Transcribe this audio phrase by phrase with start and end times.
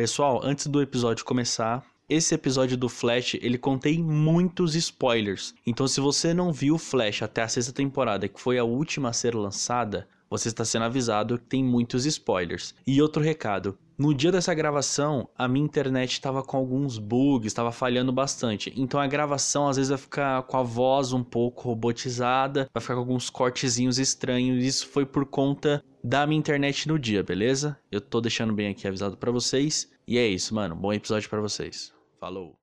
[0.00, 5.54] Pessoal, antes do episódio começar, esse episódio do Flash, ele contém muitos spoilers.
[5.66, 9.10] Então, se você não viu o Flash até a sexta temporada, que foi a última
[9.10, 12.74] a ser lançada, você está sendo avisado que tem muitos spoilers.
[12.86, 17.70] E outro recado, no dia dessa gravação, a minha internet estava com alguns bugs, estava
[17.70, 18.72] falhando bastante.
[18.74, 22.94] Então a gravação às vezes vai ficar com a voz um pouco robotizada, vai ficar
[22.94, 24.64] com alguns cortezinhos estranhos.
[24.64, 27.76] Isso foi por conta da minha internet no dia, beleza?
[27.92, 29.92] Eu tô deixando bem aqui avisado para vocês.
[30.08, 30.74] E é isso, mano.
[30.74, 31.92] Bom episódio para vocês.
[32.18, 32.59] Falou.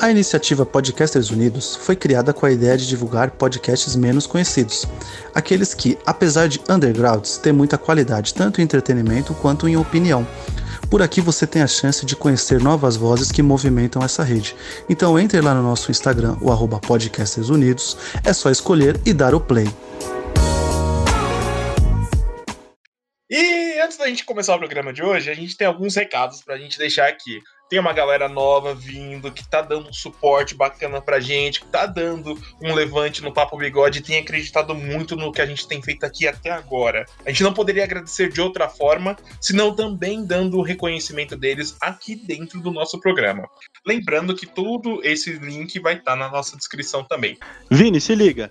[0.00, 4.86] A iniciativa Podcasters Unidos foi criada com a ideia de divulgar podcasts menos conhecidos,
[5.34, 10.24] aqueles que, apesar de undergrounds, têm muita qualidade tanto em entretenimento quanto em opinião.
[10.88, 14.54] Por aqui você tem a chance de conhecer novas vozes que movimentam essa rede.
[14.88, 19.34] Então entre lá no nosso Instagram, o arroba Podcasters Unidos, é só escolher e dar
[19.34, 19.66] o play.
[23.28, 26.54] E antes da gente começar o programa de hoje, a gente tem alguns recados para
[26.54, 31.00] a gente deixar aqui tem uma galera nova vindo, que tá dando um suporte bacana
[31.00, 35.40] pra gente, que tá dando um levante no Papo Bigode, tem acreditado muito no que
[35.40, 37.04] a gente tem feito aqui até agora.
[37.24, 42.16] A gente não poderia agradecer de outra forma, senão também dando o reconhecimento deles aqui
[42.16, 43.48] dentro do nosso programa.
[43.86, 47.36] Lembrando que todo esse link vai estar tá na nossa descrição também.
[47.70, 48.50] Vini, se liga,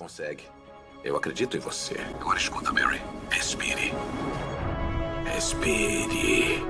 [0.00, 0.44] Consegue.
[1.04, 1.94] Eu acredito em você.
[2.18, 3.02] Agora escuta, Mary.
[3.28, 3.92] Respire.
[5.26, 6.64] Respire.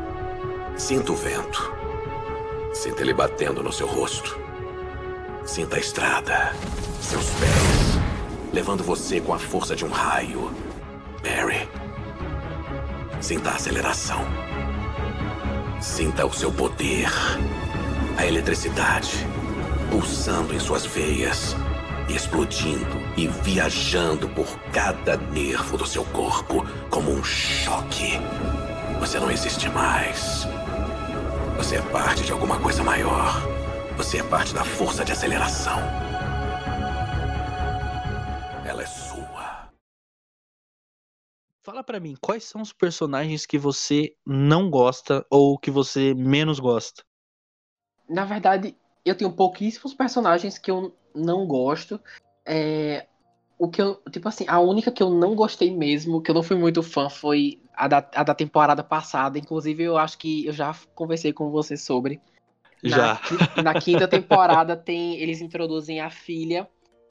[0.77, 1.73] Sinta o vento.
[2.75, 4.37] Sinta ele batendo no seu rosto.
[5.47, 6.53] Sinta a estrada.
[7.01, 8.53] Seus pés.
[8.53, 10.51] Levando você com a força de um raio.
[11.23, 11.69] Mary.
[13.21, 14.25] Sinta a aceleração.
[15.81, 17.09] Sinta o seu poder.
[18.19, 19.25] A eletricidade
[19.89, 21.55] pulsando em suas veias
[22.15, 28.19] explodindo e viajando por cada nervo do seu corpo como um choque.
[28.99, 30.47] Você não existe mais.
[31.57, 33.43] Você é parte de alguma coisa maior.
[33.97, 35.79] Você é parte da força de aceleração.
[38.67, 39.71] Ela é sua.
[41.63, 46.59] Fala para mim, quais são os personagens que você não gosta ou que você menos
[46.59, 47.03] gosta?
[48.09, 52.01] Na verdade, eu tenho pouquíssimos personagens que eu não gosto.
[52.53, 53.07] É,
[53.57, 56.43] o que eu, tipo assim, a única que eu não gostei mesmo, que eu não
[56.43, 59.39] fui muito fã, foi a da, a da temporada passada.
[59.39, 62.21] Inclusive, eu acho que eu já conversei com você sobre.
[62.83, 63.21] Já.
[63.57, 65.21] Na, na quinta temporada tem.
[65.21, 66.69] Eles introduzem a filha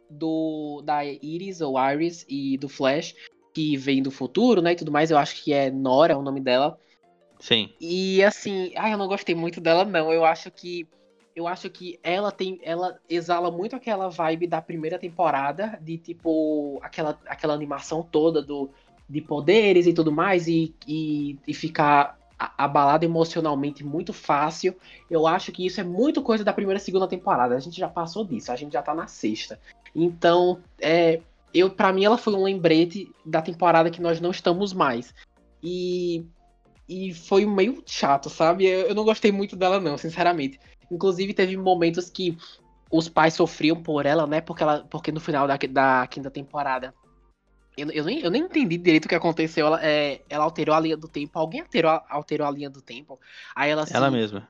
[0.10, 3.16] do da Iris ou Iris e do Flash,
[3.54, 4.74] que vem do futuro, né?
[4.74, 5.10] E tudo mais.
[5.10, 6.78] Eu acho que é Nora o nome dela.
[7.40, 7.70] Sim.
[7.80, 10.12] E assim, ai, eu não gostei muito dela, não.
[10.12, 10.86] Eu acho que
[11.40, 12.60] eu acho que ela tem.
[12.64, 18.70] Ela exala muito aquela vibe da primeira temporada, de tipo, aquela, aquela animação toda do,
[19.08, 22.20] de poderes e tudo mais, e, e, e ficar
[22.58, 24.76] abalado emocionalmente muito fácil.
[25.10, 27.56] Eu acho que isso é muito coisa da primeira e segunda temporada.
[27.56, 29.60] A gente já passou disso, a gente já tá na sexta.
[29.96, 31.22] Então, é,
[31.54, 35.14] eu para mim ela foi um lembrete da temporada que nós não estamos mais.
[35.64, 36.26] E
[36.90, 38.66] e foi meio chato, sabe?
[38.66, 40.60] Eu, eu não gostei muito dela não, sinceramente.
[40.92, 42.38] Inclusive, teve momentos que
[42.92, 44.42] os pais sofriam por ela, né?
[44.42, 46.94] Porque, ela, porque no final da, da quinta temporada.
[47.78, 49.68] Eu, eu, nem, eu nem entendi direito o que aconteceu.
[49.68, 51.38] Ela, é, ela alterou a linha do tempo.
[51.38, 53.20] Alguém alterou, alterou a linha do tempo.
[53.56, 54.50] Aí ela se, Ela mesma.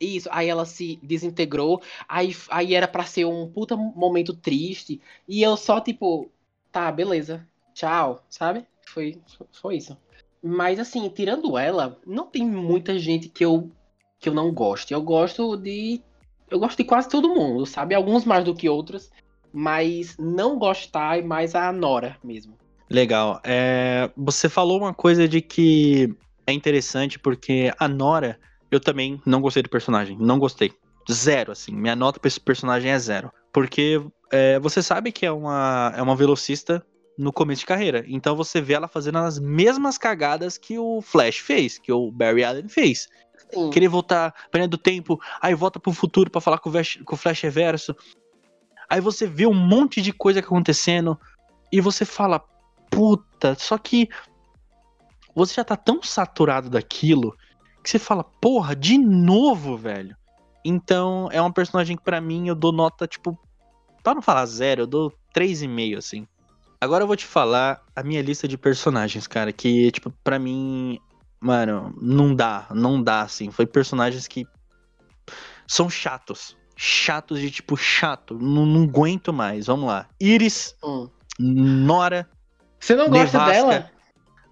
[0.00, 1.82] Isso, aí ela se desintegrou.
[2.08, 5.00] Aí, aí era pra ser um puta momento triste.
[5.28, 6.30] E eu só, tipo,
[6.72, 7.46] tá, beleza.
[7.74, 8.64] Tchau, sabe?
[8.86, 9.20] Foi,
[9.52, 9.96] foi isso.
[10.42, 13.70] Mas assim, tirando ela, não tem muita gente que eu
[14.20, 14.92] que eu não gosto.
[14.92, 16.00] Eu gosto de
[16.50, 17.94] eu gosto de quase todo mundo, sabe?
[17.94, 19.10] Alguns mais do que outros,
[19.52, 22.54] mas não gostar é mais a Nora mesmo.
[22.88, 23.40] Legal.
[23.44, 26.12] É, você falou uma coisa de que
[26.46, 28.38] é interessante porque a Nora,
[28.70, 30.16] eu também não gostei do personagem.
[30.20, 30.72] Não gostei.
[31.10, 31.72] Zero, assim.
[31.72, 33.32] Minha nota pra esse personagem é zero.
[33.52, 34.00] Porque
[34.30, 36.84] é, você sabe que é uma, é uma velocista
[37.16, 38.04] no começo de carreira.
[38.08, 42.44] Então você vê ela fazendo as mesmas cagadas que o Flash fez, que o Barry
[42.44, 43.08] Allen fez.
[43.52, 43.70] Sim.
[43.70, 47.14] Querer voltar pra do tempo, aí volta pro futuro pra falar com o, Flash, com
[47.14, 47.94] o Flash Reverso.
[48.88, 51.18] Aí você vê um monte de coisa acontecendo
[51.72, 52.42] e você fala,
[52.90, 54.08] puta, só que
[55.34, 57.36] você já tá tão saturado daquilo
[57.82, 60.16] que você fala, porra, de novo, velho.
[60.64, 63.38] Então é um personagem que pra mim eu dou nota, tipo,
[64.02, 66.26] pra não falar zero, eu dou 3,5, assim.
[66.80, 70.98] Agora eu vou te falar a minha lista de personagens, cara, que, tipo, pra mim,
[71.40, 73.50] mano, não dá, não dá, assim.
[73.50, 74.46] Foi personagens que
[75.66, 76.56] são chatos.
[76.76, 78.38] Chatos de tipo, chato.
[78.38, 79.66] Não, não aguento mais.
[79.66, 80.06] Vamos lá.
[80.20, 81.08] Iris, Hum.
[81.38, 82.28] Nora,
[82.78, 83.52] Você não gosta Nevasca.
[83.52, 83.90] dela?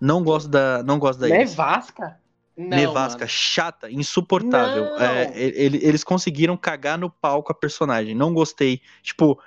[0.00, 1.50] não gosto da, não gosto da Iris.
[1.50, 2.20] Nevasca?
[2.56, 3.28] Não, Nevasca, mano.
[3.30, 4.84] chata, insuportável.
[4.98, 8.14] É, ele- eles conseguiram cagar no pau com a personagem.
[8.14, 8.80] Não gostei.
[9.02, 9.40] Tipo,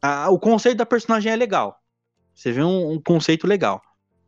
[0.00, 1.80] a- o conceito da personagem é legal.
[2.34, 3.82] Você vê um, um conceito legal.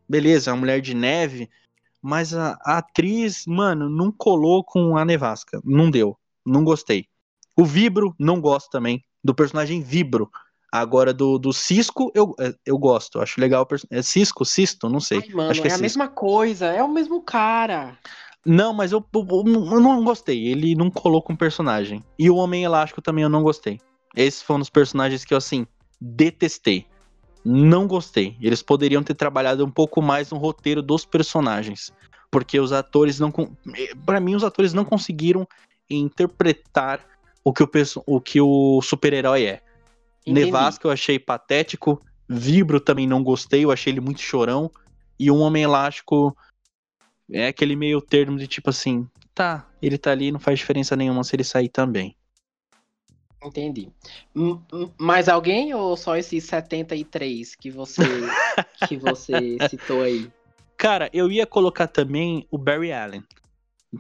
[0.09, 1.49] Beleza, é uma mulher de neve.
[2.03, 5.61] Mas a, a atriz, mano, não colou com a Nevasca.
[5.65, 6.17] Não deu.
[6.45, 7.07] Não gostei.
[7.57, 9.03] O Vibro, não gosto também.
[9.23, 10.31] Do personagem Vibro.
[10.73, 13.21] Agora, do, do Cisco, eu, é, eu gosto.
[13.21, 13.67] Acho legal.
[13.91, 14.45] É Cisco?
[14.45, 14.89] Cisto?
[14.89, 15.19] Não sei.
[15.19, 17.99] Ai, mano, Acho que é é a mesma coisa, é o mesmo cara.
[18.47, 20.47] Não, mas eu, eu, eu não gostei.
[20.47, 22.03] Ele não colou com o personagem.
[22.19, 23.81] E o Homem Elástico também eu não gostei.
[24.17, 25.67] Esses foram os personagens que eu, assim,
[26.01, 26.87] detestei.
[27.45, 28.37] Não gostei.
[28.41, 31.93] Eles poderiam ter trabalhado um pouco mais no roteiro dos personagens.
[32.31, 33.33] Porque os atores não.
[33.77, 35.47] eh, Pra mim, os atores não conseguiram
[35.89, 37.05] interpretar
[37.43, 37.69] o que o,
[38.07, 39.63] o, que o super-herói é.
[40.27, 40.47] Entendi.
[40.47, 42.01] Nevasca eu achei patético.
[42.29, 44.71] Vibro também não gostei, eu achei ele muito chorão.
[45.19, 46.37] E um Homem Elástico
[47.31, 51.25] é aquele meio termo de tipo assim, tá, ele tá ali, não faz diferença nenhuma
[51.25, 52.15] se ele sair também.
[53.43, 53.89] Entendi.
[54.35, 54.61] M-
[54.99, 58.03] Mais alguém ou só esses 73 que você
[58.89, 60.31] que você citou aí?
[60.77, 63.23] Cara, eu ia colocar também o Barry Allen.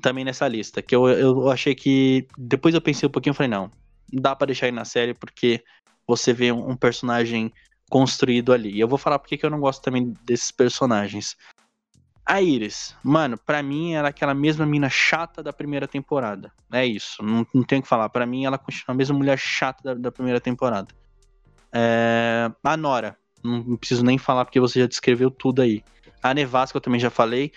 [0.00, 0.80] Também nessa lista.
[0.80, 2.26] Que eu, eu achei que.
[2.38, 3.70] Depois eu pensei um pouquinho e falei, não.
[4.12, 5.62] Dá pra deixar ele na série porque
[6.06, 7.52] você vê um, personagem
[7.90, 8.70] construído ali.
[8.70, 11.36] E eu vou falar porque que eu não gosto também desses personagens.
[12.30, 16.52] A Iris, mano, pra mim era aquela mesma mina chata da primeira temporada.
[16.72, 18.08] É isso, não, não tenho o que falar.
[18.08, 20.94] Pra mim ela continua a mesma mulher chata da, da primeira temporada.
[21.72, 25.82] É, a Nora, não, não preciso nem falar porque você já descreveu tudo aí.
[26.22, 27.50] A Nevasca eu também já falei.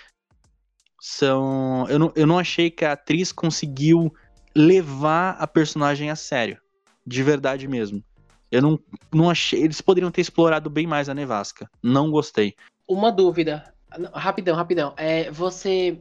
[1.00, 1.86] São.
[1.88, 4.12] Eu não, eu não achei que a atriz conseguiu
[4.56, 6.58] levar a personagem a sério.
[7.06, 8.04] De verdade mesmo.
[8.52, 8.80] Eu não,
[9.14, 9.62] não achei.
[9.62, 11.69] Eles poderiam ter explorado bem mais a Nevasca.
[11.83, 12.56] Não gostei.
[12.88, 13.72] Uma dúvida.
[14.14, 14.94] Rapidão, rapidão.
[14.97, 16.00] É, você.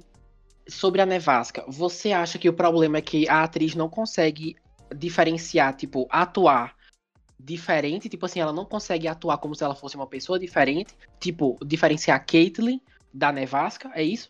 [0.69, 4.55] Sobre a nevasca, você acha que o problema é que a atriz não consegue
[4.95, 6.77] diferenciar, tipo, atuar
[7.39, 8.09] diferente?
[8.09, 10.95] Tipo assim, ela não consegue atuar como se ela fosse uma pessoa diferente?
[11.19, 12.81] Tipo, diferenciar a Caitlyn
[13.13, 13.91] da nevasca?
[13.93, 14.29] É isso?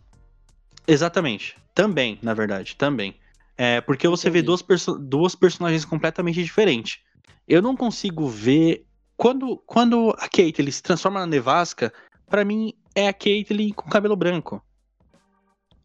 [0.86, 1.54] Exatamente.
[1.74, 3.14] Também, na verdade, também.
[3.56, 4.46] É, porque você vê Entendi.
[4.46, 7.00] duas, perso duas personagens completamente diferentes.
[7.46, 8.86] Eu não consigo ver.
[9.16, 11.92] Quando, quando a Caitlyn se transforma na nevasca,
[12.26, 14.62] pra mim é a Caitlyn com cabelo branco.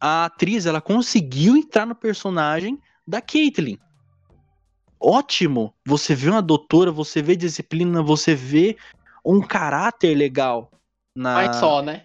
[0.00, 3.78] A atriz, ela conseguiu entrar no personagem da Caitlyn.
[5.00, 5.74] Ótimo!
[5.86, 8.76] Você vê uma doutora, você vê disciplina, você vê
[9.24, 10.70] um caráter legal
[11.14, 12.04] na, Mas só, né?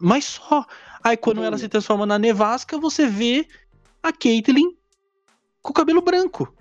[0.00, 0.64] mas só.
[1.02, 3.46] Aí quando ela se transforma na nevasca, você vê
[4.02, 4.76] a Caitlyn
[5.62, 6.54] com o cabelo branco.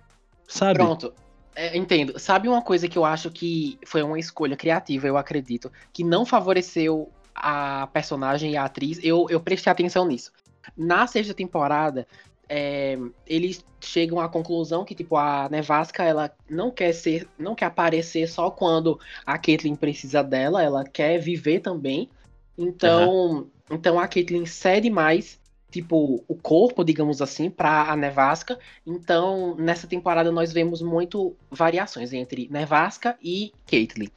[0.48, 0.80] Sabe?
[0.80, 1.14] Pronto.
[1.56, 2.20] É, entendo.
[2.20, 6.26] Sabe uma coisa que eu acho que foi uma escolha criativa, eu acredito, que não
[6.26, 9.00] favoreceu a personagem e a atriz?
[9.04, 10.32] Eu, eu prestei atenção nisso.
[10.78, 12.06] Na sexta temporada,
[12.48, 17.66] é, eles chegam à conclusão que, tipo, a Nevasca, ela não quer ser, não quer
[17.66, 22.10] aparecer só quando a Caitlyn precisa dela, ela quer viver também.
[22.58, 25.40] Então, então a Caitlyn cede mais
[25.72, 28.58] tipo, o corpo, digamos assim, para a Nevasca.
[28.86, 34.10] Então, nessa temporada nós vemos muito variações entre Nevasca e Caitlyn.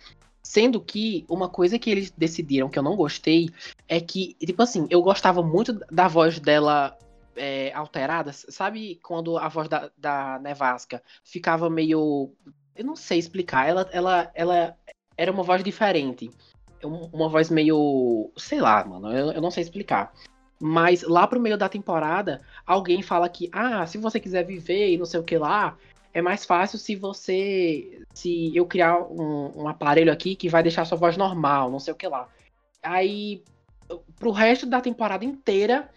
[0.43, 3.51] Sendo que uma coisa que eles decidiram que eu não gostei
[3.89, 6.97] é que, tipo assim, eu gostava muito da voz dela
[7.37, 8.33] é, alterada.
[8.33, 12.33] Sabe quando a voz da, da Nevasca ficava meio.
[12.75, 13.69] Eu não sei explicar.
[13.69, 14.77] Ela, ela, ela
[15.17, 16.31] era uma voz diferente.
[16.83, 18.31] Uma voz meio.
[18.37, 19.13] Sei lá, mano.
[19.13, 20.13] Eu, eu não sei explicar.
[20.61, 24.99] Mas lá pro meio da temporada, alguém fala que, ah, se você quiser viver e
[24.99, 25.77] não sei o que lá,
[26.15, 28.01] é mais fácil se você.
[28.13, 31.93] Se eu criar um, um, aparelho aqui que vai deixar sua voz normal, não sei
[31.93, 32.29] o que lá.
[32.83, 33.43] Aí,
[34.19, 35.89] pro resto da temporada inteira,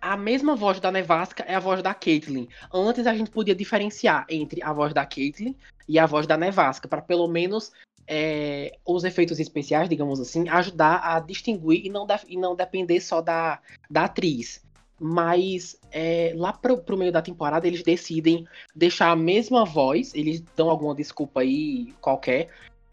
[0.00, 2.48] a mesma voz da Nevasca é a voz da Caitlyn.
[2.72, 5.54] Antes a gente podia diferenciar entre a voz da Caitlyn
[5.86, 7.72] e a voz da Nevasca, para pelo menos
[8.06, 13.20] é, os efeitos especiais, digamos assim, ajudar a distinguir e não, e não depender só
[13.20, 13.60] da,
[13.90, 14.62] da atriz.
[15.00, 20.42] Mas é, lá pro, pro meio da temporada eles decidem deixar a mesma voz, eles
[20.54, 22.50] dão alguma desculpa aí qualquer,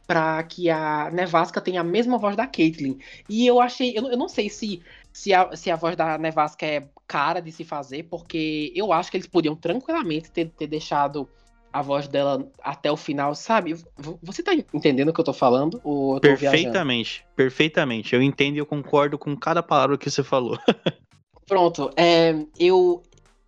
[0.07, 2.97] para que a Nevasca tenha a mesma voz da Caitlyn.
[3.27, 6.65] E eu achei, eu, eu não sei se, se, a, se a voz da Nevasca
[6.65, 11.29] é cara de se fazer, porque eu acho que eles podiam tranquilamente ter, ter deixado
[11.73, 13.75] a voz dela até o final, sabe?
[14.23, 15.81] Você tá entendendo o que eu tô falando?
[15.83, 17.35] Ou eu tô perfeitamente, viajando?
[17.35, 18.15] perfeitamente.
[18.15, 20.57] Eu entendo e eu concordo com cada palavra que você falou.
[21.47, 23.01] Pronto, é, eu.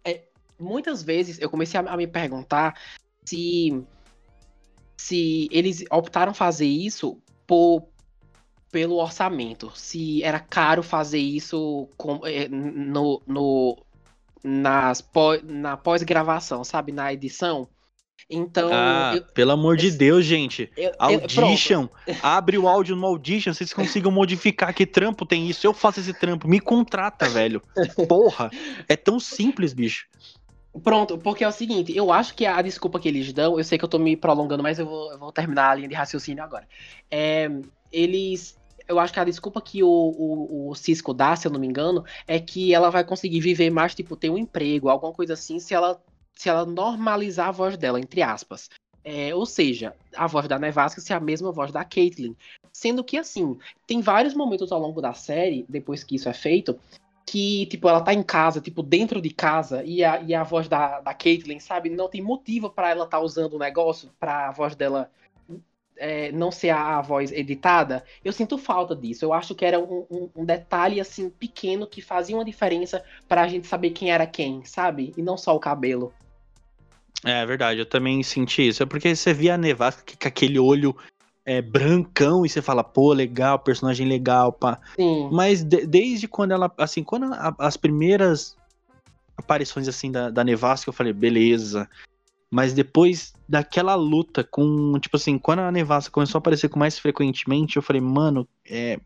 [0.05, 0.23] É,
[0.57, 2.79] muitas vezes eu comecei a, a, me perguntar
[3.25, 3.83] se.
[4.97, 7.87] Se eles optaram fazer isso por,
[8.71, 9.71] pelo orçamento.
[9.75, 13.77] Se era caro fazer isso com, é, no, no,
[14.43, 15.03] nas,
[15.43, 16.91] na pós-gravação, sabe?
[16.91, 17.67] Na edição.
[18.29, 18.69] Então.
[18.71, 20.71] Ah, eu, pelo amor de Deus, gente.
[20.75, 21.87] Eu, Audition.
[22.21, 24.73] abre o áudio no Audition, vocês consigam modificar.
[24.73, 25.65] Que trampo tem isso?
[25.65, 26.47] Eu faço esse trampo.
[26.47, 27.61] Me contrata, velho.
[28.07, 28.49] Porra.
[28.87, 30.07] É tão simples, bicho.
[30.83, 33.77] Pronto, porque é o seguinte, eu acho que a desculpa que eles dão, eu sei
[33.77, 36.43] que eu tô me prolongando, mas eu vou, eu vou terminar a linha de raciocínio
[36.43, 36.67] agora.
[37.09, 37.49] É,
[37.91, 38.57] eles.
[38.87, 41.67] Eu acho que a desculpa que o, o, o, Cisco dá, se eu não me
[41.67, 45.59] engano, é que ela vai conseguir viver mais, tipo, ter um emprego, alguma coisa assim,
[45.59, 46.01] se ela
[46.39, 48.69] se ela normalizar a voz dela, entre aspas.
[49.03, 52.33] É, ou seja, a voz da Nevasca ser a mesma voz da Caitlyn.
[52.71, 56.79] Sendo que, assim, tem vários momentos ao longo da série, depois que isso é feito,
[57.25, 60.69] que, tipo, ela tá em casa, tipo, dentro de casa, e a, e a voz
[60.69, 64.51] da, da Caitlyn, sabe, não tem motivo para ela tá usando o negócio, pra a
[64.53, 65.11] voz dela
[65.97, 68.01] é, não ser a, a, voz editada.
[68.23, 69.25] Eu sinto falta disso.
[69.25, 73.45] Eu acho que era um, um, um detalhe, assim, pequeno que fazia uma diferença pra
[73.45, 75.13] gente saber quem era quem, sabe?
[75.17, 76.13] E não só o cabelo.
[77.23, 78.81] É verdade, eu também senti isso.
[78.81, 80.95] É porque você via a Nevasca com aquele olho
[81.45, 84.79] é, brancão e você fala, pô, legal, personagem legal, pá.
[84.95, 85.29] Sim.
[85.31, 88.55] Mas de, desde quando ela, assim, quando a, as primeiras
[89.35, 91.89] aparições, assim, da, da Nevasca, eu falei, beleza.
[92.51, 96.97] Mas depois daquela luta com, tipo assim, quando a Nevasca começou a aparecer com mais
[96.97, 98.99] frequentemente, eu falei, mano, é,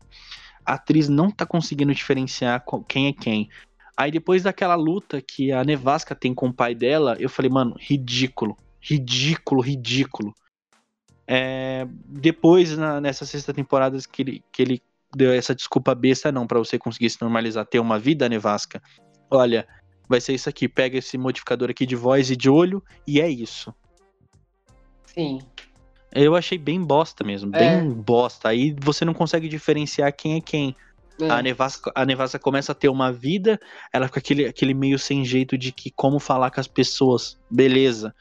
[0.64, 3.48] a atriz não tá conseguindo diferenciar quem é quem.
[3.96, 7.76] Aí depois daquela luta que a Nevasca tem com o pai dela, eu falei, mano,
[7.78, 8.56] ridículo.
[8.80, 10.34] Ridículo, ridículo.
[11.26, 14.82] É, depois, na, nessa sexta temporada, que ele, que ele
[15.14, 18.82] deu essa desculpa besta, não, para você conseguir se normalizar, ter uma vida, Nevasca.
[19.30, 19.66] Olha,
[20.08, 23.28] vai ser isso aqui, pega esse modificador aqui de voz e de olho, e é
[23.28, 23.72] isso.
[25.06, 25.40] Sim.
[26.12, 27.58] Eu achei bem bosta mesmo, é.
[27.58, 28.48] bem bosta.
[28.48, 30.76] Aí você não consegue diferenciar quem é quem.
[31.20, 31.30] É.
[31.30, 33.60] A, Nevasca, a Nevasca começa a ter uma vida,
[33.92, 38.14] ela fica aquele, aquele meio sem jeito de que como falar com as pessoas, beleza.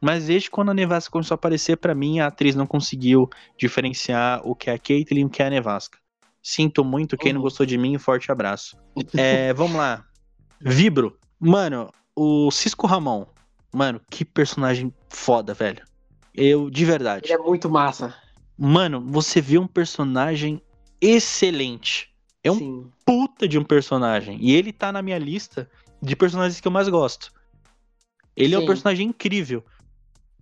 [0.00, 4.40] Mas desde quando a Nevasca começou a aparecer, para mim, a atriz não conseguiu diferenciar
[4.44, 5.98] o que é a Caitlyn e o que é a Nevasca.
[6.42, 7.36] Sinto muito, quem uhum.
[7.36, 8.76] não gostou de mim, forte abraço.
[9.16, 10.04] é, vamos lá.
[10.60, 11.16] Vibro.
[11.38, 13.26] Mano, o Cisco Ramon.
[13.72, 15.84] Mano, que personagem foda, velho.
[16.34, 17.26] Eu, de verdade.
[17.26, 18.14] Ele é muito massa.
[18.58, 20.60] Mano, você vê um personagem
[21.00, 22.11] excelente.
[22.44, 22.90] É um Sim.
[23.04, 24.38] puta de um personagem.
[24.40, 25.70] E ele tá na minha lista
[26.00, 27.32] de personagens que eu mais gosto.
[28.36, 28.54] Ele Sim.
[28.54, 29.64] é um personagem incrível.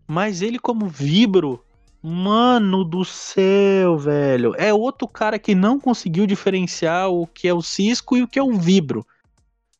[0.07, 1.63] Mas ele, como vibro,
[2.03, 4.55] mano do céu, velho.
[4.57, 8.39] É outro cara que não conseguiu diferenciar o que é o Cisco e o que
[8.39, 9.07] é o vibro.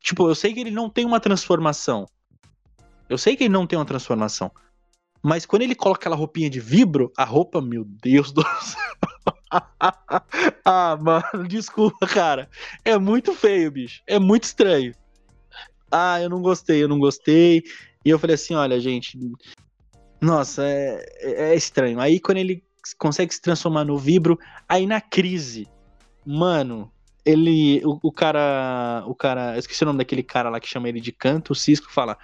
[0.01, 2.07] Tipo, eu sei que ele não tem uma transformação.
[3.09, 4.51] Eu sei que ele não tem uma transformação.
[5.23, 8.97] Mas quando ele coloca aquela roupinha de vibro, a roupa, meu Deus do céu.
[10.65, 12.49] ah, mano, desculpa, cara.
[12.85, 14.03] É muito feio, bicho.
[14.07, 14.95] É muito estranho.
[15.91, 17.63] Ah, eu não gostei, eu não gostei.
[18.05, 19.19] E eu falei assim: olha, gente.
[20.21, 22.01] Nossa, é, é estranho.
[22.01, 22.63] Aí quando ele
[22.99, 25.69] consegue se transformar no vibro, aí na crise.
[26.25, 26.91] Mano,
[27.25, 27.83] ele.
[27.85, 29.05] O, o cara.
[29.07, 29.55] O cara.
[29.55, 31.53] Eu esqueci o nome daquele cara lá que chama ele de canto.
[31.53, 32.17] O Cisco fala.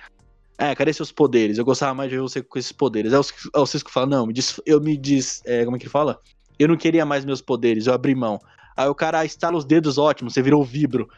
[0.58, 1.58] É, cadê seus poderes?
[1.58, 3.12] Eu gostava mais de ver você com esses poderes.
[3.12, 5.42] Aí o, o Cisco fala, não, me diz, eu me diz.
[5.44, 6.20] é, como é que ele fala?
[6.58, 8.40] Eu não queria mais meus poderes, eu abri mão.
[8.76, 11.08] Aí o cara estala os dedos, ótimo, você virou vibro.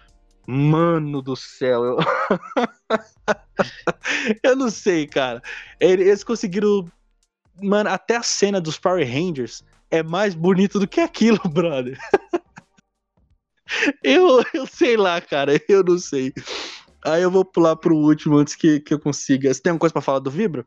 [0.47, 1.99] Mano do céu, eu.
[4.42, 5.42] eu não sei, cara.
[5.78, 6.90] Ele- Eles conseguiram.
[7.62, 11.99] Mano, até a cena dos Power Rangers é mais bonito do que aquilo, brother.
[14.02, 16.33] eu, eu sei lá, cara, eu não sei.
[17.09, 19.53] Aí eu vou pular pro último antes que, que eu consiga.
[19.53, 20.67] Você tem alguma coisa pra falar do Vibro?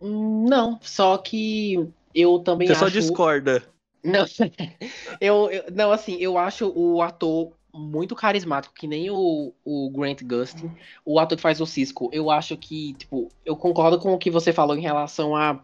[0.00, 2.80] Hum, Não, só que eu também Você acho.
[2.80, 3.62] só discorda.
[4.02, 4.24] Não,
[5.20, 10.22] eu, eu- não, assim, eu acho o ator muito carismático, que nem o, o Grant
[10.24, 10.70] Gustin,
[11.04, 12.10] o ator que faz o Cisco.
[12.12, 15.62] Eu acho que, tipo, eu concordo com o que você falou em relação a,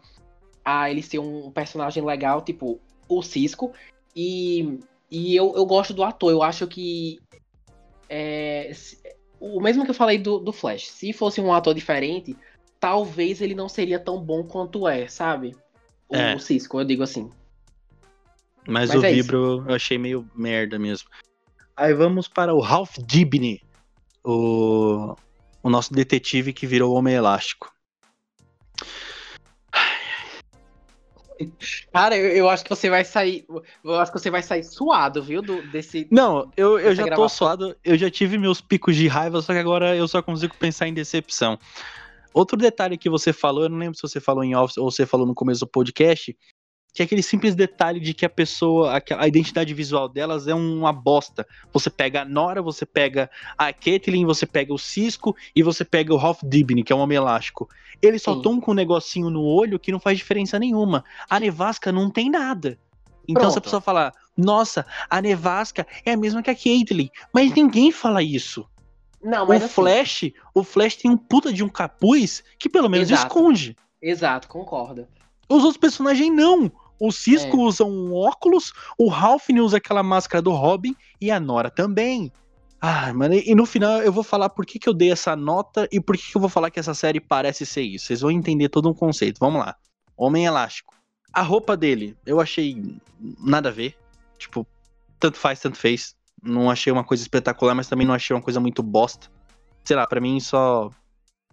[0.63, 3.73] a ele ser um personagem legal, tipo, o Cisco.
[4.15, 4.79] E,
[5.11, 7.19] e eu, eu gosto do ator, eu acho que.
[8.07, 8.71] é,
[9.39, 12.35] o mesmo que eu falei do, do Flash, se fosse um ator diferente,
[12.79, 15.55] talvez ele não seria tão bom quanto é, sabe?
[16.09, 16.37] O, É.
[16.39, 17.29] Cisco, eu digo assim.
[18.67, 19.23] Mas, Mas o é isso.
[19.23, 21.09] Vibro eu achei meio merda mesmo.
[21.75, 23.61] Aí vamos para o Ralph Dibny,
[24.23, 25.15] o,
[25.61, 27.71] o nosso detetive que virou o Homem Elástico.
[31.93, 33.45] Cara, eu, eu acho que você vai sair.
[33.83, 35.41] Eu acho que você vai sair suado, viu?
[35.41, 36.07] Do, desse.
[36.11, 37.29] Não, eu, eu já tô gravação.
[37.29, 40.87] suado, eu já tive meus picos de raiva, só que agora eu só consigo pensar
[40.87, 41.57] em decepção.
[42.33, 45.05] Outro detalhe que você falou, eu não lembro se você falou em off ou você
[45.05, 46.37] falou no começo do podcast,
[46.97, 50.91] que é aquele simples detalhe de que a pessoa, a, identidade visual delas é uma
[50.91, 51.45] bosta.
[51.71, 56.11] Você pega a Nora, você pega a Caitlyn, você pega o Cisco e você pega
[56.11, 57.69] o Ralph Dibny, que é um homem elástico.
[58.01, 61.03] Eles só estão com um negocinho no olho que não faz diferença nenhuma.
[61.29, 62.79] A Nevasca não tem nada.
[63.27, 63.63] Então se a Pronto.
[63.65, 68.67] pessoa falar, nossa, a Nevasca é a mesma que a Caitlyn, mas ninguém fala isso.
[69.21, 72.89] Não, O mas assim, Flash, o Flash tem um puta de um capuz que pelo
[72.89, 73.27] menos Exato.
[73.27, 73.77] esconde.
[74.01, 75.07] Exato, concordo.
[75.47, 76.71] Os outros personagens não.
[76.99, 77.59] O Cisco É.
[77.59, 82.31] usa um óculos, o Ralph usa aquela máscara do Robin e a Nora também.
[82.79, 85.87] Ah, mano, e no final eu vou falar por que, que eu dei essa nota
[85.91, 88.05] e por que, que eu vou falar que essa série parece ser isso.
[88.05, 89.39] Vocês vão entender todo um conceito.
[89.39, 89.75] Vamos lá.
[90.15, 90.93] Homem Elástico.
[91.33, 92.99] A roupa dele, eu achei
[93.39, 93.95] nada a ver.
[94.37, 94.65] Tipo,
[95.19, 96.15] tanto faz, tanto fez.
[96.41, 99.27] Não achei uma coisa espetacular, mas também não achei uma coisa muito bosta.
[99.83, 100.89] Sei lá, pra mim só.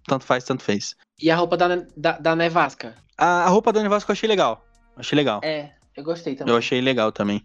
[0.07, 0.95] Tanto faz, tanto fez.
[1.21, 2.95] E a roupa da, da, da Nevasca?
[3.17, 4.64] A, a roupa da Nevasca eu achei legal.
[4.97, 5.41] Achei legal.
[5.43, 6.53] É, eu gostei também.
[6.53, 7.45] Eu achei legal também.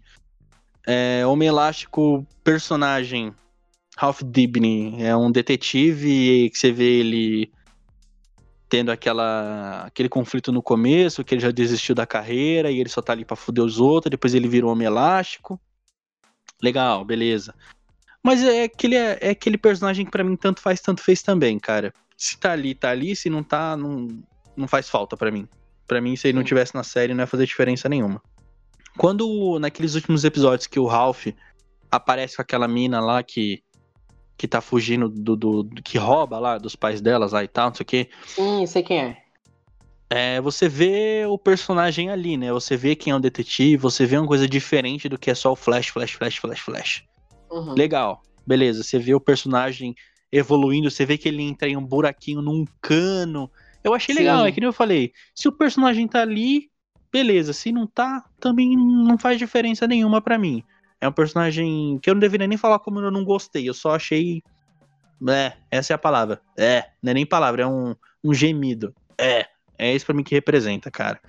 [0.86, 3.34] É, Homem Elástico, personagem.
[3.96, 7.52] Ralph Dibny é um detetive que você vê ele
[8.68, 13.02] tendo aquela, aquele conflito no começo, que ele já desistiu da carreira e ele só
[13.02, 15.60] tá ali pra fuder os outros, depois ele vira um Homem Elástico.
[16.62, 17.54] Legal, beleza.
[18.22, 21.92] Mas é aquele, é aquele personagem que pra mim tanto faz, tanto fez também, cara.
[22.16, 24.06] Se tá ali, tá ali, se não tá, não,
[24.56, 25.48] não faz falta pra mim.
[25.90, 28.22] Pra mim, se ele não tivesse na série, não ia fazer diferença nenhuma.
[28.96, 31.26] Quando, naqueles últimos episódios que o Ralph
[31.90, 33.60] aparece com aquela mina lá que,
[34.38, 37.70] que tá fugindo do, do, do- que rouba lá dos pais delas lá e tal,
[37.70, 38.08] não sei o quê.
[38.24, 39.16] Sim, sei quem é.
[40.08, 42.52] É, você vê o personagem ali, né?
[42.52, 45.50] Você vê quem é o detetive, você vê uma coisa diferente do que é só
[45.50, 47.04] o flash, flash, flash, flash, flash.
[47.50, 47.74] Uhum.
[47.74, 48.84] Legal, beleza.
[48.84, 49.92] Você vê o personagem
[50.30, 53.50] evoluindo, você vê que ele entra em um buraquinho num cano.
[53.82, 54.20] Eu achei Sim.
[54.20, 55.12] legal, é que nem eu falei.
[55.34, 56.70] Se o personagem tá ali,
[57.12, 57.52] beleza.
[57.52, 60.62] Se não tá, também não faz diferença nenhuma pra mim.
[61.00, 63.68] É um personagem que eu não deveria nem falar como eu não gostei.
[63.68, 64.42] Eu só achei.
[65.28, 66.40] É, essa é a palavra.
[66.58, 68.94] É, não é nem palavra, é um, um gemido.
[69.18, 69.46] É,
[69.78, 71.20] é isso pra mim que representa, cara.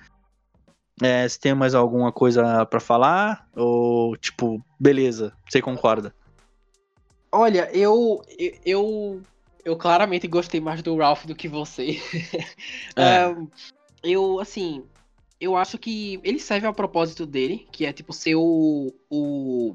[1.02, 3.46] É, se tem mais alguma coisa pra falar?
[3.56, 6.14] Ou, tipo, beleza, você concorda?
[7.30, 8.22] Olha, eu,
[8.64, 9.22] eu,
[9.64, 12.00] eu, claramente gostei mais do Ralph do que você.
[12.96, 13.24] É.
[13.24, 13.46] Ahn,
[14.02, 14.84] eu, assim,
[15.40, 19.74] eu acho que ele serve ao propósito dele, que é, tipo, ser o, o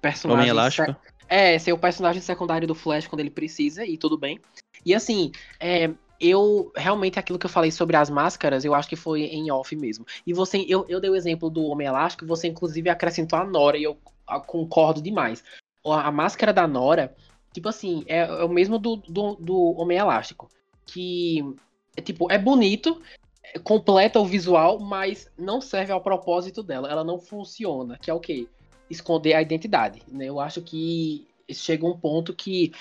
[0.00, 0.42] personagem...
[0.42, 0.96] Homem Elástico?
[1.28, 4.40] É, ser o personagem secundário do Flash quando ele precisa, e tudo bem.
[4.84, 8.96] E, assim, é, eu, realmente, aquilo que eu falei sobre as máscaras, eu acho que
[8.96, 10.04] foi em off mesmo.
[10.26, 13.78] E você, eu, eu dei o exemplo do Homem Elástico, você, inclusive, acrescentou a Nora,
[13.78, 13.96] e eu
[14.26, 15.42] ah, concordo demais.
[15.86, 17.14] A a máscara da Nora,
[17.52, 20.48] tipo assim, é, é o mesmo do, do, do Homem Elástico.
[20.86, 21.44] Que,
[21.96, 23.00] é, tipo, é bonito,
[23.42, 26.90] é, completa o visual, mas não serve ao propósito dela.
[26.90, 28.48] Ela não funciona, que é o quê?
[28.88, 30.02] Esconder a identidade.
[30.08, 30.26] Né?
[30.26, 32.72] Eu acho que chega um ponto que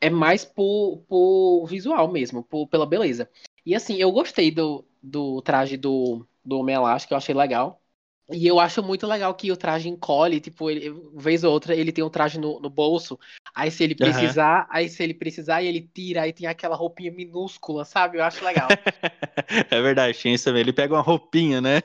[0.00, 3.28] é mais por, por visual mesmo, por, pela beleza.
[3.64, 7.80] E assim, eu gostei do, do traje do, do Homem Elástico, eu achei legal.
[8.32, 11.92] E eu acho muito legal que o traje encolhe, tipo, ele, vez ou outra ele
[11.92, 13.18] tem um traje no, no bolso,
[13.54, 14.66] aí se ele precisar, uhum.
[14.70, 18.16] aí se ele precisar, ele tira, aí tem aquela roupinha minúscula, sabe?
[18.16, 18.68] Eu acho legal.
[19.70, 20.62] é verdade, tinha isso também.
[20.62, 21.82] Ele pega uma roupinha, né?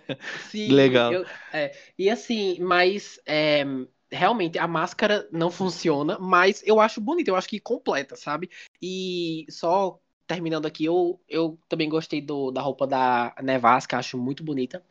[0.49, 0.69] Sim.
[0.71, 1.11] Legal.
[1.11, 3.65] Eu, é, e assim, mas é,
[4.09, 8.49] realmente a máscara não funciona, mas eu acho bonito, eu acho que completa, sabe?
[8.81, 14.43] E só terminando aqui, eu, eu também gostei do, da roupa da Nevasca, acho muito
[14.43, 14.81] bonita.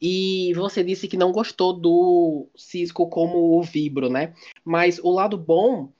[0.00, 4.32] E você disse que não gostou do Cisco como o Vibro, né?
[4.64, 5.92] Mas o lado bom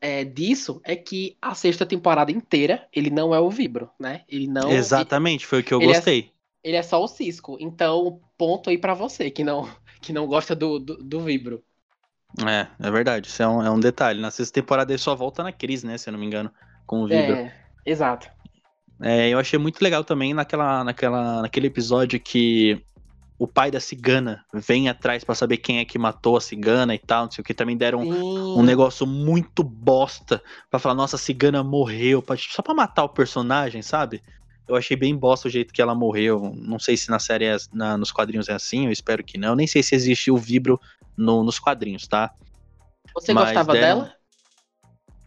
[0.00, 4.22] é, disso é que a sexta temporada inteira ele não é o Vibro, né?
[4.28, 4.70] Ele não.
[4.70, 6.32] Exatamente, ele, foi o que eu é gostei.
[6.64, 7.56] É, ele é só o Cisco.
[7.60, 9.68] Então, ponto aí para você que não,
[10.00, 11.62] que não gosta do, do, do, Vibro.
[12.46, 13.28] É, é verdade.
[13.28, 14.20] Isso é um, é um detalhe.
[14.20, 15.98] Na sexta temporada ele só volta na crise, né?
[15.98, 16.50] Se eu não me engano,
[16.86, 17.36] com o Vibro.
[17.36, 18.28] É, exato.
[19.00, 22.80] É, eu achei muito legal também naquela, naquela, naquele episódio que
[23.38, 26.98] o pai da cigana vem atrás para saber quem é que matou a cigana e
[26.98, 27.54] tal, não sei o que.
[27.54, 32.62] Também deram um, um negócio muito bosta para falar, nossa, a cigana morreu, pra, só
[32.62, 34.22] pra matar o personagem, sabe?
[34.68, 36.54] Eu achei bem bosta o jeito que ela morreu.
[36.56, 39.50] Não sei se na série, é, na, nos quadrinhos é assim, eu espero que não.
[39.50, 40.80] Eu nem sei se existe o Vibro
[41.16, 42.32] no, nos quadrinhos, tá?
[43.14, 43.98] Você Mas gostava deram...
[44.00, 44.14] dela?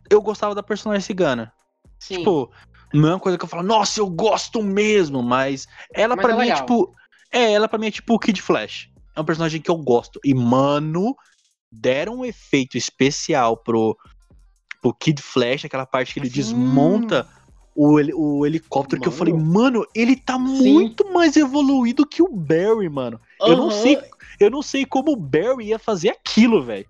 [0.09, 1.51] Eu gostava da personagem cigana.
[1.99, 2.17] Sim.
[2.17, 2.51] Tipo,
[2.93, 6.37] não é uma coisa que eu falo, nossa, eu gosto mesmo, mas ela para é
[6.37, 6.95] mim é tipo
[7.35, 8.89] é, ela pra mim é tipo o Kid Flash.
[9.13, 10.19] É um personagem que eu gosto.
[10.23, 11.15] E, mano,
[11.71, 13.97] deram um efeito especial pro,
[14.81, 16.35] pro Kid Flash, aquela parte que ele Sim.
[16.35, 17.27] desmonta
[17.75, 19.01] o, o helicóptero, mano.
[19.01, 20.73] que eu falei, mano, ele tá Sim.
[20.73, 23.19] muito mais evoluído que o Barry, mano.
[23.41, 23.47] Uhum.
[23.47, 23.99] Eu não sei.
[24.39, 26.85] Eu não sei como o Barry ia fazer aquilo, velho.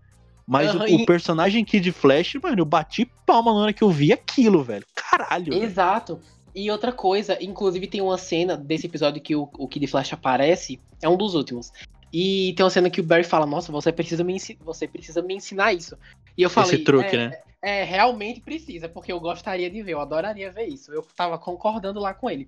[0.47, 3.89] Mas uhum, o, o, personagem Kid Flash, mano, eu bati palma na hora que eu
[3.89, 4.86] vi aquilo, velho.
[4.95, 5.53] Caralho.
[5.53, 6.15] Exato.
[6.15, 6.35] Véio.
[6.56, 10.80] E outra coisa, inclusive tem uma cena desse episódio que o, o Kid Flash aparece,
[11.02, 11.72] é um dos últimos.
[12.13, 15.36] E tem uma cena que o Barry fala, nossa, você precisa me, você precisa me
[15.36, 15.98] ensinar isso.
[16.38, 17.39] E eu falei, Esse truque, é, né?
[17.62, 20.94] É, realmente precisa, porque eu gostaria de ver, eu adoraria ver isso.
[20.94, 22.48] Eu tava concordando lá com ele.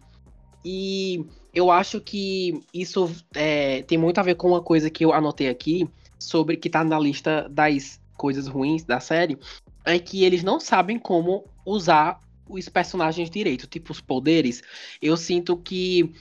[0.63, 5.11] E eu acho que isso é, tem muito a ver com uma coisa que eu
[5.11, 5.85] anotei aqui,
[6.17, 9.37] sobre que tá na lista das coisas ruins da série,
[9.85, 14.61] é que eles não sabem como usar os personagens direito, tipo os poderes,
[15.01, 16.13] eu sinto que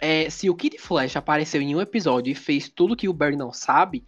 [0.00, 3.36] é, se o Kid Flash apareceu em um episódio e fez tudo que o Barry
[3.36, 4.04] não sabe,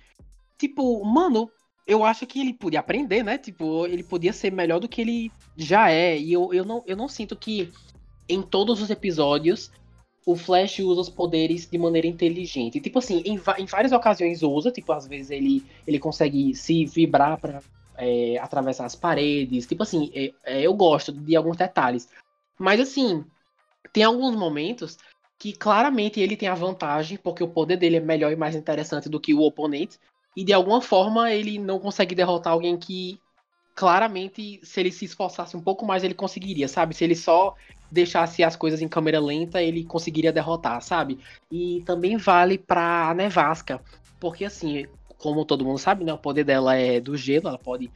[0.58, 1.50] tipo, mano,
[1.86, 3.38] eu acho que ele podia aprender, né?
[3.38, 6.18] Tipo, ele podia ser melhor do que ele já é.
[6.18, 7.72] E eu, eu, não, eu não sinto que
[8.28, 9.70] em todos os episódios
[10.26, 12.78] o Flash usa os poderes de maneira inteligente.
[12.78, 17.40] Tipo assim, em, em várias ocasiões usa, tipo, às vezes ele, ele consegue se vibrar
[17.40, 17.62] para
[17.98, 19.66] é, atravessar as paredes.
[19.66, 22.08] Tipo assim, é, é, eu gosto de alguns detalhes.
[22.58, 23.24] Mas assim,
[23.92, 24.96] tem alguns momentos
[25.38, 29.08] que claramente ele tem a vantagem, porque o poder dele é melhor e mais interessante
[29.08, 29.98] do que o oponente.
[30.36, 33.20] E de alguma forma ele não consegue derrotar alguém que
[33.74, 36.96] claramente, se ele se esforçasse um pouco mais, ele conseguiria, sabe?
[36.96, 37.54] Se ele só
[37.92, 41.20] deixasse as coisas em câmera lenta, ele conseguiria derrotar, sabe?
[41.48, 43.80] E também vale pra Nevasca.
[44.18, 44.84] Porque assim,
[45.18, 46.12] como todo mundo sabe, né?
[46.12, 47.90] O poder dela é do gelo, ela pode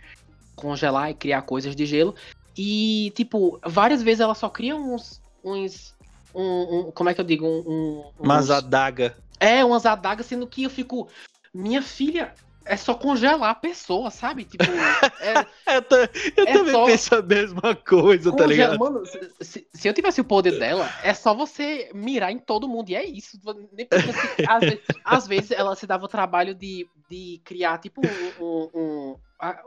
[0.55, 2.15] congelar e criar coisas de gelo.
[2.57, 5.21] E, tipo, várias vezes ela só cria uns.
[5.43, 5.95] uns
[6.35, 7.47] um, um como é que eu digo?
[7.47, 9.17] Um, um, umas adaga.
[9.41, 11.09] É, umas adagas, sendo que eu fico.
[11.55, 14.45] Minha filha, é só congelar a pessoa, sabe?
[14.45, 14.65] Tipo,
[15.21, 16.87] é, eu, tô, eu é também só...
[16.87, 18.37] penso a mesma coisa, Congela...
[18.37, 18.79] tá ligado?
[18.79, 19.05] Mano,
[19.41, 22.95] se, se, eu tivesse o poder dela, é só você mirar em todo mundo, e
[22.95, 23.39] é isso.
[23.73, 28.01] Nem se, às, vezes, às, vezes, ela se dava o trabalho de, de criar, tipo,
[28.41, 29.19] um, um,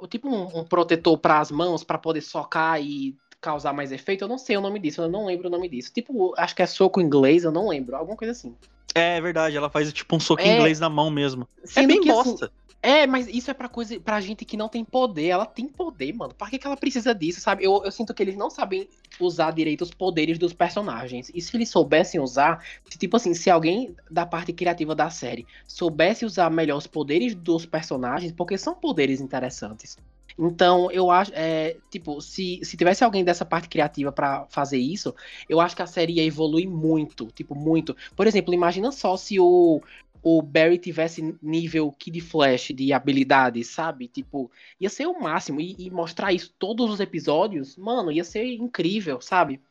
[0.02, 4.24] um tipo um, um protetor para as mãos, para poder socar e causar mais efeito.
[4.24, 5.92] Eu não sei o nome disso, eu não lembro o nome disso.
[5.94, 8.56] Tipo, acho que é soco inglês, eu não lembro, alguma coisa assim.
[8.96, 10.58] É verdade, ela faz tipo um soquinho é...
[10.58, 11.48] inglês na mão mesmo.
[11.76, 12.46] é bem que, assim, bosta.
[12.46, 15.28] Assim, é, mas isso é pra coisa pra gente que não tem poder.
[15.28, 16.34] Ela tem poder, mano.
[16.34, 17.64] Pra que, que ela precisa disso, sabe?
[17.64, 18.88] Eu, eu sinto que eles não sabem
[19.20, 21.32] usar direito os poderes dos personagens.
[21.34, 25.46] E se eles soubessem usar, se, tipo assim, se alguém da parte criativa da série
[25.68, 29.98] soubesse usar melhor os poderes dos personagens, porque são poderes interessantes.
[30.38, 35.16] Então, eu acho, é, tipo, se, se tivesse alguém dessa parte criativa para fazer isso,
[35.48, 37.96] eu acho que a série ia evoluir muito, tipo, muito.
[38.16, 39.82] Por exemplo, imagina só se o,
[40.22, 44.08] o Barry tivesse nível Kid Flash de habilidades, sabe?
[44.08, 45.62] Tipo, ia ser o máximo.
[45.62, 49.62] E, e, mostrar isso todos os episódios, mano, ia ser incrível, sabe?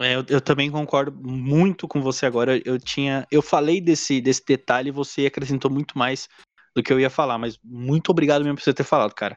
[0.00, 2.60] É, eu, eu, também concordo muito com você agora.
[2.64, 3.26] Eu tinha.
[3.30, 6.26] Eu falei desse, desse detalhe você acrescentou muito mais
[6.74, 9.36] do que eu ia falar, mas muito obrigado mesmo por você ter falado, cara.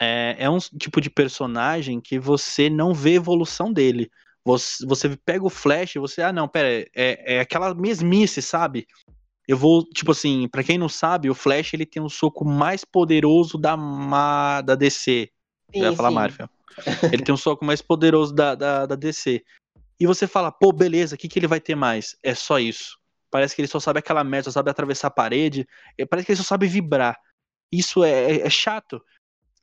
[0.00, 4.10] É, é um tipo de personagem que você não vê evolução dele.
[4.44, 8.86] Você, você pega o Flash e você, ah, não, pera, é, é aquela mesmice, sabe?
[9.46, 12.84] Eu vou, tipo assim, para quem não sabe, o Flash ele tem um soco mais
[12.84, 14.60] poderoso da, Ma...
[14.60, 15.30] da DC.
[15.74, 16.14] Sim, ia falar sim.
[16.14, 16.48] Marvel.
[17.12, 19.42] Ele tem um soco mais poderoso da, da, da DC.
[19.98, 22.14] E você fala, pô, beleza, o que, que ele vai ter mais?
[22.22, 22.97] É só isso.
[23.30, 25.66] Parece que ele só sabe aquela merda, só sabe atravessar a parede.
[26.08, 27.18] Parece que ele só sabe vibrar.
[27.70, 29.02] Isso é, é- é chato.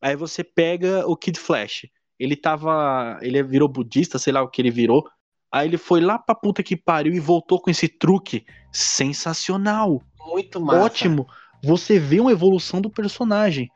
[0.01, 1.87] Aí você pega o Kid Flash.
[2.19, 3.17] Ele tava.
[3.21, 5.07] Ele virou budista, sei lá o que ele virou.
[5.51, 10.01] Aí ele foi lá pra puta que pariu e voltou com esse truque sensacional.
[10.27, 10.81] Muito massa.
[10.81, 11.27] Ótimo.
[11.63, 13.69] Você vê uma evolução do personagem.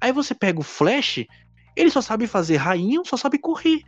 [0.00, 1.24] Aí você pega o Flash,
[1.74, 3.82] ele só sabe fazer rainha, só sabe correr.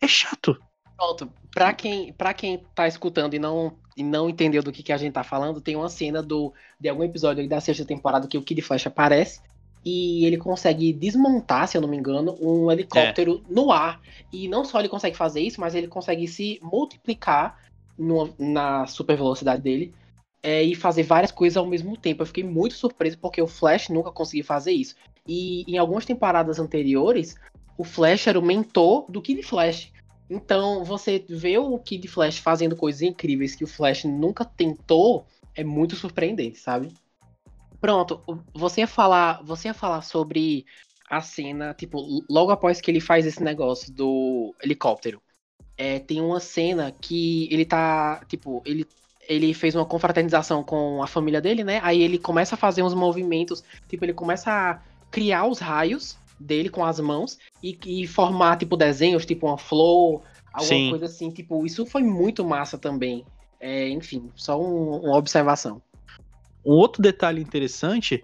[0.00, 0.58] É chato.
[0.96, 4.92] Pronto, pra quem, pra quem tá escutando e não, e não entendeu do que, que
[4.92, 8.36] a gente tá falando, tem uma cena do, de algum episódio da sexta temporada que
[8.38, 9.40] o Kid Flash aparece
[9.84, 14.00] e ele consegue desmontar, se eu não me engano, um helicóptero no ar.
[14.32, 17.58] E não só ele consegue fazer isso, mas ele consegue se multiplicar
[17.98, 19.92] no- na super velocidade dele
[20.42, 22.22] é, e fazer várias coisas ao mesmo tempo.
[22.22, 24.94] Eu fiquei muito surpreso porque o Flash nunca conseguiu fazer isso.
[25.26, 27.36] E em algumas temporadas anteriores,
[27.78, 29.92] o Flash era o mentor do Kid Flash.
[30.28, 35.62] Então, você vê o Kid Flash fazendo coisas incríveis que o Flash nunca tentou, é
[35.62, 36.92] muito surpreendente, sabe?
[37.80, 38.22] Pronto,
[38.54, 40.64] você ia falar, você ia falar sobre
[41.08, 45.22] a cena, tipo, logo após que ele faz esse negócio do helicóptero.
[45.76, 48.86] É, tem uma cena que ele tá, tipo, ele
[49.26, 51.80] ele fez uma confraternização com a família dele, né?
[51.82, 56.68] Aí ele começa a fazer uns movimentos, tipo, ele começa a criar os raios dele
[56.68, 60.90] com as mãos e, e formar, tipo, desenhos, tipo uma flor, alguma Sim.
[60.90, 61.30] coisa assim.
[61.30, 63.24] Tipo, isso foi muito massa também.
[63.60, 65.80] É, enfim, só um- uma observação.
[66.64, 68.22] Um outro detalhe interessante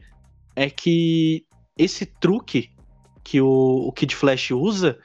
[0.57, 1.45] é que
[1.79, 2.71] esse truque
[3.25, 3.47] que o,
[3.89, 4.99] o Kid Flash usa,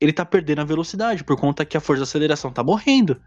[0.00, 3.20] ele tá perdendo a velocidade por conta que a força de aceleração tá morrendo.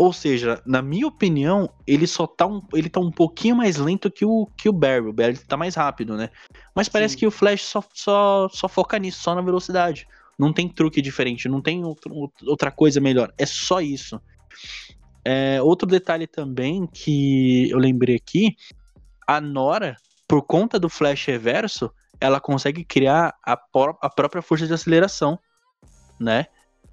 [0.00, 4.10] Ou seja, na minha opinião, ele só tá um, ele tá um pouquinho mais lento
[4.10, 5.06] que o, que o Barry.
[5.06, 6.30] O Barry tá mais rápido, né?
[6.74, 7.18] Mas parece Sim.
[7.18, 10.08] que o Flash só, só, só foca nisso, só na velocidade.
[10.38, 13.30] Não tem truque diferente, não tem outro- outra coisa melhor.
[13.36, 14.18] É só isso.
[15.22, 18.56] É, outro detalhe também que eu lembrei aqui,
[19.26, 24.72] a Nora, por conta do Flash Reverso, ela consegue criar a, a própria força de
[24.72, 25.38] aceleração,
[26.18, 26.46] né?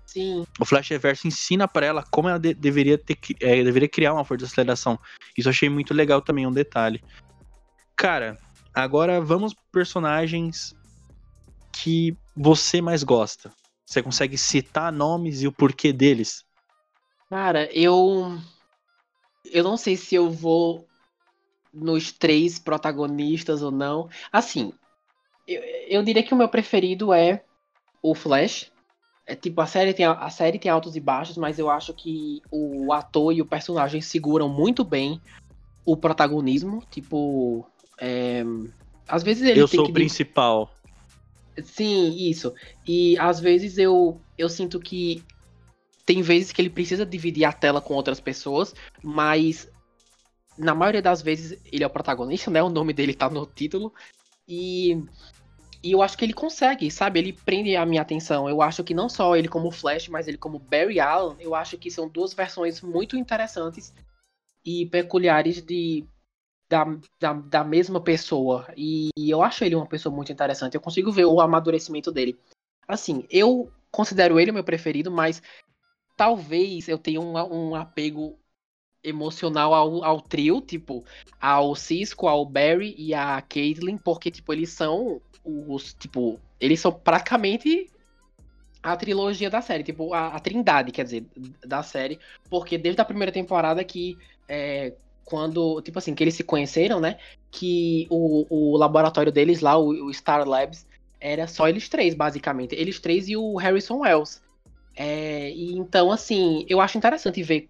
[0.07, 4.13] Sim, O Flash Reverso ensina pra ela como ela de- deveria, ter, é, deveria criar
[4.13, 4.97] uma força de aceleração.
[5.37, 7.03] Isso eu achei muito legal também, um detalhe.
[7.95, 8.37] Cara,
[8.73, 10.73] agora vamos personagens
[11.73, 13.53] que você mais gosta.
[13.85, 16.43] Você consegue citar nomes e o porquê deles?
[17.29, 18.37] Cara, eu.
[19.45, 20.89] Eu não sei se eu vou
[21.73, 24.09] nos três protagonistas ou não.
[24.31, 24.73] Assim,
[25.47, 27.45] eu, eu diria que o meu preferido é
[28.01, 28.71] o Flash.
[29.27, 32.41] É tipo, a série, tem, a série tem altos e baixos, mas eu acho que
[32.49, 35.21] o ator e o personagem seguram muito bem
[35.85, 36.81] o protagonismo.
[36.89, 37.67] Tipo.
[37.99, 38.43] é,
[39.05, 40.71] às vezes ele eu tem sou que o principal.
[41.61, 42.53] Sim, isso.
[42.87, 45.23] E às vezes eu, eu sinto que
[46.05, 49.67] tem vezes que ele precisa dividir a tela com outras pessoas, mas
[50.57, 52.63] na maioria das vezes ele é o protagonista, né?
[52.63, 53.93] O nome dele tá no título.
[54.47, 55.03] E,
[55.87, 57.17] e eu acho que ele consegue, sabe?
[57.17, 58.49] Ele prende a minha atenção.
[58.49, 61.77] Eu acho que não só ele como Flash, mas ele como Barry Allen, eu acho
[61.77, 63.93] que são duas versões muito interessantes
[64.65, 66.05] e peculiares de
[66.67, 66.83] da,
[67.17, 68.67] da, da mesma pessoa.
[68.75, 70.75] E eu acho ele uma pessoa muito interessante.
[70.75, 72.37] Eu consigo ver o amadurecimento dele.
[72.85, 75.41] Assim, eu considero ele o meu preferido, mas
[76.17, 78.37] talvez eu tenha um, um apego
[79.01, 81.05] emocional ao, ao trio, tipo,
[81.39, 86.91] ao Cisco, ao Barry e a Caitlyn, porque, tipo, eles são os, tipo, eles são
[86.91, 87.89] praticamente
[88.83, 91.25] a trilogia da série, tipo, a, a trindade, quer dizer,
[91.65, 94.93] da série, porque desde a primeira temporada que é,
[95.25, 97.17] quando, tipo assim, que eles se conheceram, né?
[97.51, 100.87] Que o, o laboratório deles lá, o, o Star Labs,
[101.19, 102.75] era só eles três, basicamente.
[102.75, 104.41] Eles três e o Harrison Wells.
[104.95, 107.67] É, e então, assim, eu acho interessante ver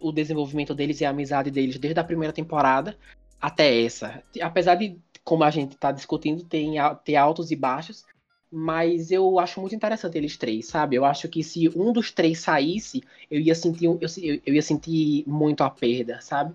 [0.00, 2.96] o desenvolvimento deles e a amizade deles desde a primeira temporada
[3.40, 4.22] até essa.
[4.40, 6.68] Apesar de, como a gente tá discutindo, ter,
[7.04, 8.06] ter altos e baixos,
[8.48, 10.94] mas eu acho muito interessante eles três, sabe?
[10.94, 13.98] Eu acho que se um dos três saísse, eu ia sentir, eu,
[14.46, 16.54] eu ia sentir muito a perda, sabe?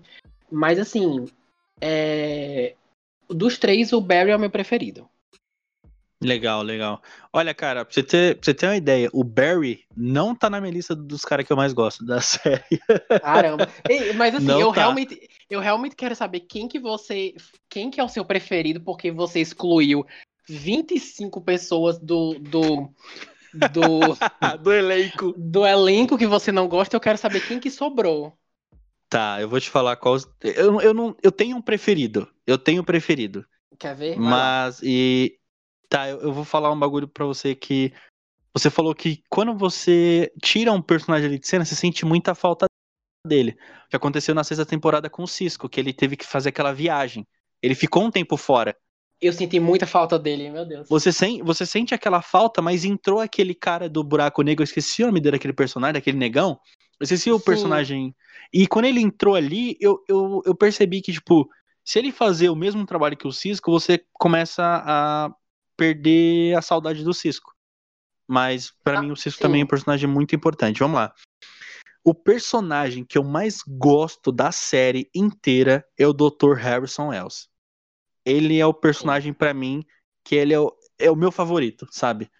[0.50, 1.28] Mas assim,
[1.82, 2.74] é...
[3.28, 5.06] dos três, o Barry é o meu preferido.
[6.22, 7.02] Legal, legal.
[7.32, 10.60] Olha, cara, pra você, ter, pra você ter uma ideia, o Barry não tá na
[10.60, 12.80] minha lista dos caras que eu mais gosto da série.
[13.20, 13.68] Caramba.
[13.88, 14.82] Ei, mas assim, Não eu tá.
[14.82, 17.34] realmente, eu realmente quero saber quem que você,
[17.68, 20.06] quem que é o seu preferido, porque você excluiu
[20.48, 22.90] 25 pessoas do do
[23.70, 24.00] do,
[24.62, 25.34] do elenco.
[25.36, 26.96] do elenco que você não gosta.
[26.96, 28.32] Eu quero saber quem que sobrou.
[29.10, 30.16] Tá, eu vou te falar qual.
[30.40, 32.26] Eu, eu, não, eu tenho um preferido.
[32.46, 33.44] Eu tenho um preferido.
[33.78, 34.18] Quer ver?
[34.18, 35.38] Mas, e.
[35.86, 37.92] Tá, eu, eu vou falar um bagulho pra você que.
[38.54, 42.66] Você falou que quando você tira um personagem ali de cena, você sente muita falta
[43.26, 43.56] dele.
[43.86, 46.72] O que aconteceu na sexta temporada com o Cisco, que ele teve que fazer aquela
[46.72, 47.26] viagem.
[47.62, 48.76] Ele ficou um tempo fora.
[49.20, 50.88] Eu senti muita falta dele, meu Deus.
[50.88, 55.02] Você, sen você sente aquela falta, mas entrou aquele cara do buraco negro, eu esqueci
[55.02, 56.58] o nome dele, aquele personagem, daquele negão.
[56.98, 57.44] Eu esqueci o Sim.
[57.44, 58.16] personagem.
[58.52, 61.48] E quando ele entrou ali, eu, eu, eu percebi que, tipo,
[61.84, 65.30] se ele fazer o mesmo trabalho que o Cisco, você começa a
[65.76, 67.52] perder a saudade do Cisco.
[68.26, 69.42] Mas, pra Ah, mim, o Cisco sim.
[69.42, 70.80] também é um personagem muito importante.
[70.80, 71.14] Vamos lá.
[72.04, 76.54] O personagem que eu mais gosto da série inteira é o Dr.
[76.56, 77.48] Harrison Wells.
[78.24, 79.84] Ele é o personagem pra mim
[80.24, 82.30] que ele é o, é o meu favorito, sabe?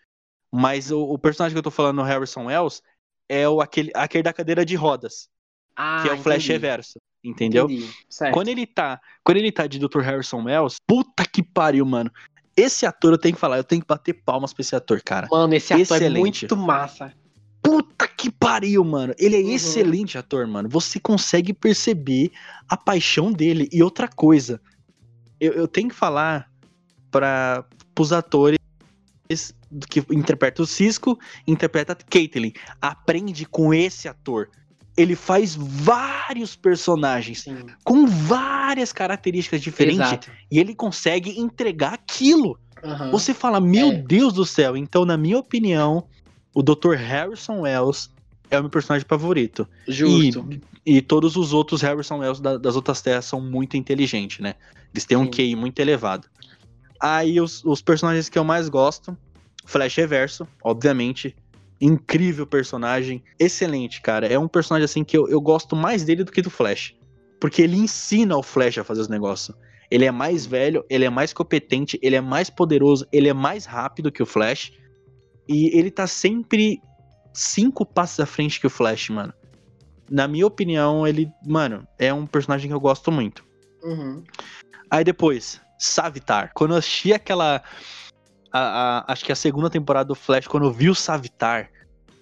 [0.51, 2.83] Mas o, o personagem que eu tô falando, o Harrison Wells,
[3.29, 5.29] é o aquele, aquele da cadeira de rodas,
[5.77, 7.69] Ah, que é o Flash entendi, Reverso, entendeu?
[8.33, 10.01] Quando ele tá, quando ele tá de Dr.
[10.01, 12.11] Harrison Wells, puta que pariu, mano.
[12.57, 15.27] Esse ator eu tenho que falar, eu tenho que bater palmas pra esse ator, cara.
[15.31, 16.21] Mano, esse ator é Excelente.
[16.43, 17.15] muito massa.
[17.73, 19.15] Puta que pariu, mano.
[19.19, 19.55] Ele é Uhum.
[19.55, 20.69] excelente ator, mano.
[20.69, 22.31] Você consegue perceber
[22.69, 23.67] a paixão dele.
[23.73, 24.61] E outra coisa,
[25.41, 26.51] eu, eu tenho que falar
[27.11, 27.65] para
[27.99, 28.59] os atores
[29.89, 32.53] que interpretam o Cisco, interpreta a Caitlyn.
[32.79, 34.51] Aprende com esse ator.
[34.95, 37.57] Ele faz vários personagens Sim.
[37.83, 40.31] com várias características diferentes Exato.
[40.51, 42.59] e ele consegue entregar aquilo.
[42.85, 43.11] Aham.
[43.13, 43.97] Você fala, meu É.
[44.03, 44.77] Deus do céu.
[44.77, 46.07] Então, na minha opinião,
[46.55, 46.95] o Dr.
[46.95, 48.11] Harrison Wells
[48.51, 49.67] é o meu personagem favorito.
[49.89, 50.47] Justo.
[50.85, 54.55] E todos os outros Harrison Wells da- das outras terras são muito inteligentes, né?
[54.93, 55.31] Eles têm um Sim.
[55.31, 56.27] QI muito elevado.
[57.01, 59.17] Aí os, os personagens que eu mais gosto,
[59.65, 61.35] Flash Reverso, obviamente.
[61.81, 64.27] Incrível personagem, excelente, cara.
[64.27, 66.95] É um personagem assim que eu, eu gosto mais dele do que do Flash.
[67.41, 69.57] Porque ele ensina o Flash a fazer os negócios.
[69.91, 73.65] Ele é mais velho, ele é mais competente, ele é mais poderoso, ele é mais
[73.67, 74.73] rápido que o Flash.
[75.49, 76.83] E ele tá sempre
[77.33, 79.33] cinco passos à frente que o Flash, mano.
[80.11, 83.45] Na minha opinião, ele, mano, é um personagem que eu gosto muito.
[83.83, 84.23] Uhum.
[84.91, 86.53] Aí depois, Savitar.
[86.55, 87.63] Quando eu assisti aquela.
[88.53, 91.71] a- a- acho que a segunda temporada do Flash, quando eu vi o Savitar,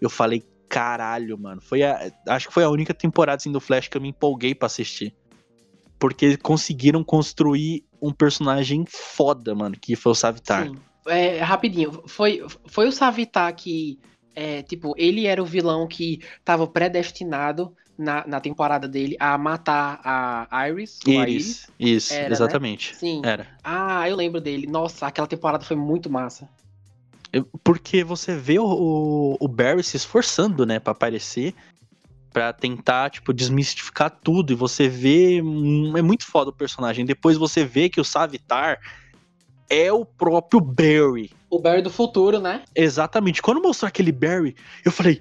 [0.01, 1.61] eu falei, caralho, mano.
[1.61, 4.55] Foi a, acho que foi a única temporada assim, do Flash que eu me empolguei
[4.55, 5.13] pra assistir.
[5.99, 10.69] Porque conseguiram construir um personagem foda, mano, que foi o Savitar.
[10.69, 10.77] Sim.
[11.11, 13.99] É, rapidinho, foi, foi o Savitar que,
[14.35, 20.01] é, tipo, ele era o vilão que tava predestinado na, na temporada dele a matar
[20.05, 21.01] a Iris.
[21.07, 22.33] a Iris, isso, Era, né?
[22.33, 22.97] exatamente.
[22.97, 23.21] Sim.
[23.25, 23.47] Era.
[23.63, 24.67] Ah, eu lembro dele.
[24.67, 26.49] Nossa, aquela temporada foi muito massa.
[27.63, 31.55] Porque você vê o, o, o Barry se esforçando, né, pra aparecer,
[32.33, 34.53] pra tentar, tipo, desmistificar tudo.
[34.53, 35.41] E você vê.
[35.43, 37.05] hum, É muito foda o personagem.
[37.05, 38.79] Depois você vê que o Savitar
[39.71, 41.31] é o próprio Barry.
[41.49, 42.63] O Barry do futuro, né?
[42.75, 43.41] Exatamente.
[43.41, 44.55] Quando mostrou aquele Barry,
[44.85, 45.21] eu falei.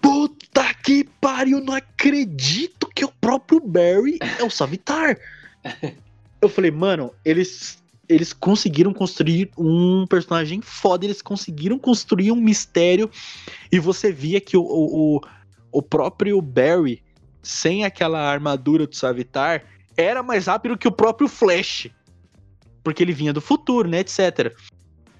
[0.00, 5.16] Puta que pariu, não acredito que o próprio Barry é o Savitar.
[6.40, 13.08] eu falei, mano, eles eles conseguiram construir um personagem foda, eles conseguiram construir um mistério
[13.70, 15.20] e você via que o, o, o-
[15.70, 17.00] o próprio Barry,
[17.40, 19.62] sem aquela armadura do Savitar,
[19.96, 21.88] era mais rápido que o próprio Flash.
[22.82, 24.54] Porque ele vinha do futuro, né, etc.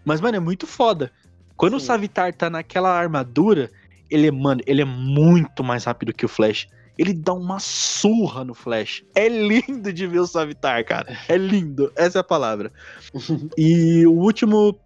[0.05, 1.13] Mas, mano, é muito foda.
[1.57, 1.87] Quando o Sim.
[1.87, 3.71] Savitar tá naquela armadura,
[4.11, 6.67] ele é, mano, ele é muito mais rápido que o Flash.
[6.99, 9.05] Ele dá uma surra no Flash.
[9.15, 11.17] É lindo de ver o Savitar, cara.
[11.29, 11.93] É lindo.
[11.97, 12.73] Essa é a palavra.
[13.57, 14.79] E o último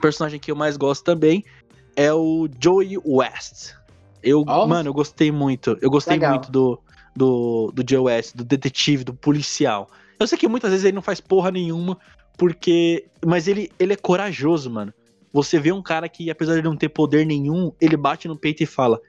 [0.00, 1.44] personagem que eu mais gosto também
[1.96, 3.74] é o Joey West.
[4.22, 4.66] Eu, Ó.
[4.66, 5.76] mano, eu gostei muito.
[5.80, 6.34] Eu gostei Legal.
[6.34, 6.80] muito do,
[7.14, 9.90] do, do Joey West, do detetive, do policial.
[10.18, 11.98] Eu sei que muitas vezes ele não faz porra nenhuma,
[12.36, 13.06] porque.
[13.24, 14.92] Mas ele, ele é corajoso, mano.
[15.32, 18.62] Você vê um cara que, apesar de não ter poder nenhum, ele bate no peito
[18.62, 19.00] e fala: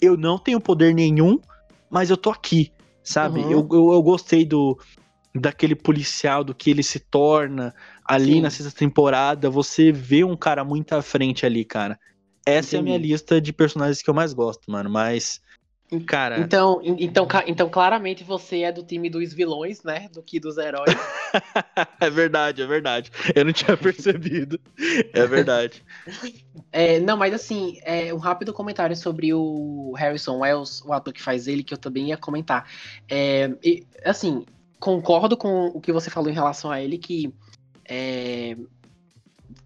[0.00, 1.40] Eu não tenho poder nenhum,
[1.90, 3.40] mas eu tô aqui, sabe?
[3.40, 3.50] Uhum.
[3.50, 4.78] Eu, eu, eu gostei do
[5.34, 8.40] daquele policial, do que ele se torna ali Sim.
[8.40, 9.50] na sexta temporada.
[9.50, 11.98] Você vê um cara muito à frente ali, cara.
[12.46, 13.12] Essa é a minha Entendi.
[13.12, 14.88] lista de personagens que eu mais gosto, mano.
[14.88, 15.40] Mas,
[16.00, 20.08] cara, Então, en- então, então, claramente você é do time dos vilões, né?
[20.12, 20.94] Do que dos heróis.
[22.00, 23.10] é verdade, é verdade.
[23.34, 24.58] Eu não tinha percebido.
[25.12, 25.82] É verdade.
[26.72, 31.22] É, não, mas assim, é, um rápido comentário sobre o Harrison Wells, o ator que
[31.22, 32.68] faz ele, que eu também ia comentar.
[33.08, 34.44] É, e, assim,
[34.80, 37.32] concordo com o que você falou em relação a ele, que
[37.88, 38.56] é,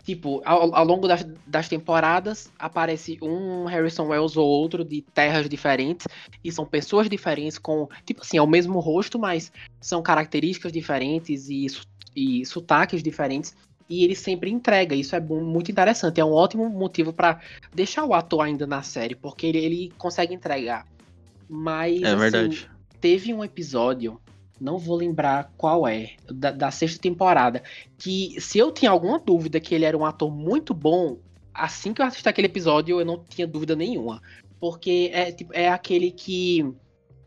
[0.09, 5.47] Tipo, ao, ao longo das, das, temporadas, aparece um Harrison Wells ou outro de terras
[5.51, 6.07] diferentes,
[6.43, 11.51] e são pessoas diferentes com, tipo assim, é o mesmo rosto, mas são características diferentes
[11.51, 11.67] e,
[12.17, 13.55] e sotaques diferentes,
[13.87, 17.39] e ele sempre entrega, isso é muito interessante, é um ótimo motivo para
[17.75, 20.87] deixar o ator ainda na série, porque ele, ele consegue entregar.
[21.47, 22.65] Mas, é assim,
[22.99, 24.19] teve um episódio
[24.61, 27.63] não vou lembrar qual é, da, da, sexta temporada,
[27.97, 31.19] que se eu tinha alguma dúvida que ele era um ator muito bom,
[31.55, 34.23] assim que eu assisti aquele episódio, eu não tinha dúvida nenhuma.
[34.61, 36.67] Porque é, tipo, é aquele que.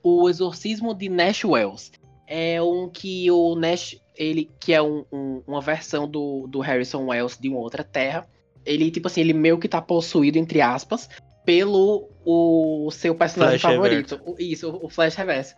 [0.04, 1.92] O Exorcismo de Nash Wells.
[2.26, 7.06] É um que o Nash, ele, que é um, um, uma versão do, do Harrison
[7.08, 8.26] Wells de uma outra terra.
[8.66, 11.10] Ele, tipo assim, ele meio que tá possuído, entre aspas,
[11.46, 14.16] pelo o seu personagem Flash favorito.
[14.16, 14.36] Reverso.
[14.40, 15.56] Isso, o Flash Reverso.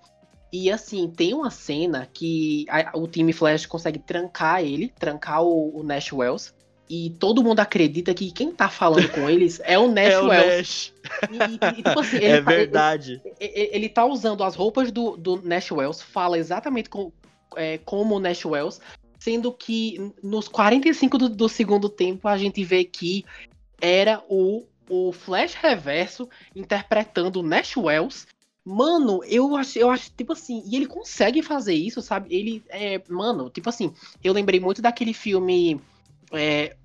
[0.54, 5.80] E assim, tem uma cena que a, o time Flash consegue trancar ele, trancar o,
[5.80, 6.54] o, Nash Wells.
[6.88, 10.28] E todo mundo acredita que quem tá falando com eles é o Nash é o
[10.28, 10.46] Wells.
[10.56, 10.94] Nash.
[11.32, 13.20] E, e, e, tipo assim, é tá, verdade.
[13.40, 17.12] Ele, ele, tá usando as roupas do, do Nash Wells, fala exatamente com,
[17.56, 18.80] é, como o Nash Wells,
[19.18, 23.26] sendo que nos 45 do, do segundo tempo a gente vê que
[23.82, 28.28] era o, o Flash Reverso interpretando o Nash Wells
[28.66, 32.34] Mano, eu acho, eu acho, tipo assim, e ele consegue fazer isso, sabe?
[32.34, 33.94] Ele, é, mano, tipo assim,
[34.24, 35.82] eu lembrei muito daquele filme
[36.32, 36.76] é,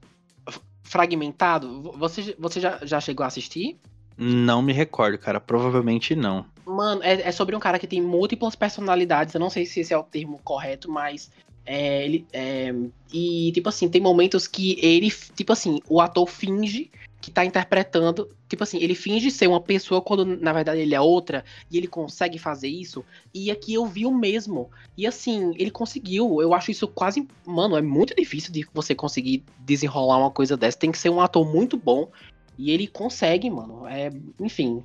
[0.88, 1.92] Fragmentado.
[1.98, 3.78] Você, você já, já chegou a assistir?
[4.16, 5.38] Não me recordo, cara.
[5.38, 6.46] Provavelmente não.
[6.64, 9.34] Mano, é, é sobre um cara que tem múltiplas personalidades.
[9.34, 11.30] Eu não sei se esse é o termo correto, mas
[11.66, 12.74] é, ele, é,
[13.12, 16.90] e, tipo assim, tem momentos que ele, tipo assim, o ator finge
[17.20, 18.28] que tá interpretando.
[18.48, 21.86] Tipo assim, ele finge ser uma pessoa quando na verdade ele é outra, e ele
[21.86, 23.04] consegue fazer isso.
[23.34, 24.70] E aqui eu vi o mesmo.
[24.96, 26.40] E assim, ele conseguiu.
[26.40, 27.26] Eu acho isso quase.
[27.44, 30.78] Mano, é muito difícil de você conseguir desenrolar uma coisa dessa.
[30.78, 32.10] Tem que ser um ator muito bom.
[32.56, 33.86] E ele consegue, mano.
[33.86, 34.10] É,
[34.40, 34.82] enfim.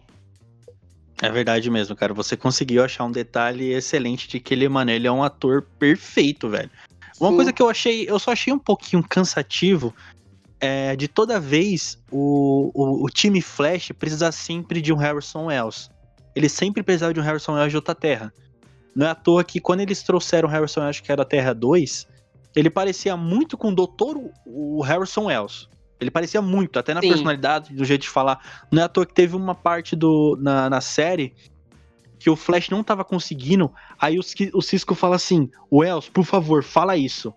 [1.22, 2.14] É verdade mesmo, cara.
[2.14, 6.50] Você conseguiu achar um detalhe excelente de que ele, mano, ele é um ator perfeito,
[6.50, 6.70] velho.
[7.20, 7.36] Uma Sim.
[7.36, 9.94] coisa que eu achei, eu só achei um pouquinho cansativo
[10.64, 15.90] é, de toda vez o, o, o, time Flash precisa sempre de um Harrison Wells.
[16.34, 18.34] Ele sempre precisava de um Harrison Wells de outra terra.
[18.96, 21.54] Não é à toa que quando eles trouxeram o Harrison Wells, que era a Terra
[21.54, 22.08] 2,
[22.56, 25.68] ele parecia muito com o Doutor o Harrison Wells.
[26.00, 27.10] Ele parecia muito, até na Sim.
[27.10, 28.40] personalidade, do jeito de falar.
[28.72, 31.34] Não é à toa que teve uma parte do, na, na série
[32.18, 33.70] que o Flash não tava conseguindo.
[34.00, 34.22] Aí o,
[34.54, 37.34] o Cisco fala assim: Wells, por favor, fala isso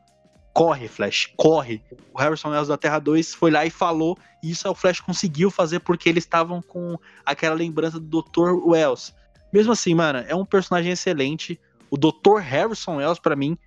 [0.57, 1.83] corre, Flash, corre.
[2.15, 5.51] O Harrison Wells da Terra 2 foi lá e falou, e isso o Flash conseguiu
[5.51, 8.67] fazer porque eles estavam com aquela lembrança do Dr.
[8.67, 9.13] Wells.
[9.53, 11.61] Mesmo assim, mano, é um personagem excelente.
[11.91, 12.39] O Dr.
[12.41, 13.59] Harrison Wells, para mim,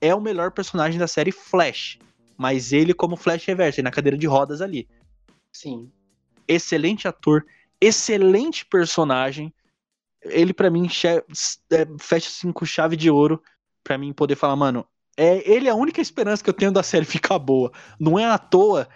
[0.00, 1.98] é o melhor personagem da série Flash.
[2.38, 4.88] Mas ele como Flash Reverso, na cadeira de rodas ali.
[5.52, 5.92] Sim.
[6.48, 7.44] Excelente ator,
[7.78, 9.52] excelente personagem.
[10.22, 13.42] Ele, para mim, é, fecha assim com chave de ouro.
[13.84, 14.86] para mim poder falar, mano,
[15.20, 17.70] é, ele é a única esperança que eu tenho da série ficar boa.
[17.98, 18.88] Não é à toa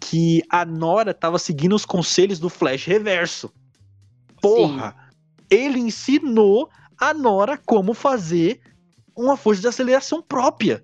[0.00, 3.48] que a Nora tava seguindo os conselhos do Flash Reverso.
[4.40, 4.90] Porra!
[4.90, 5.56] Sim.
[5.56, 8.60] Ele ensinou a Nora como fazer
[9.14, 10.82] uma força de aceleração própria.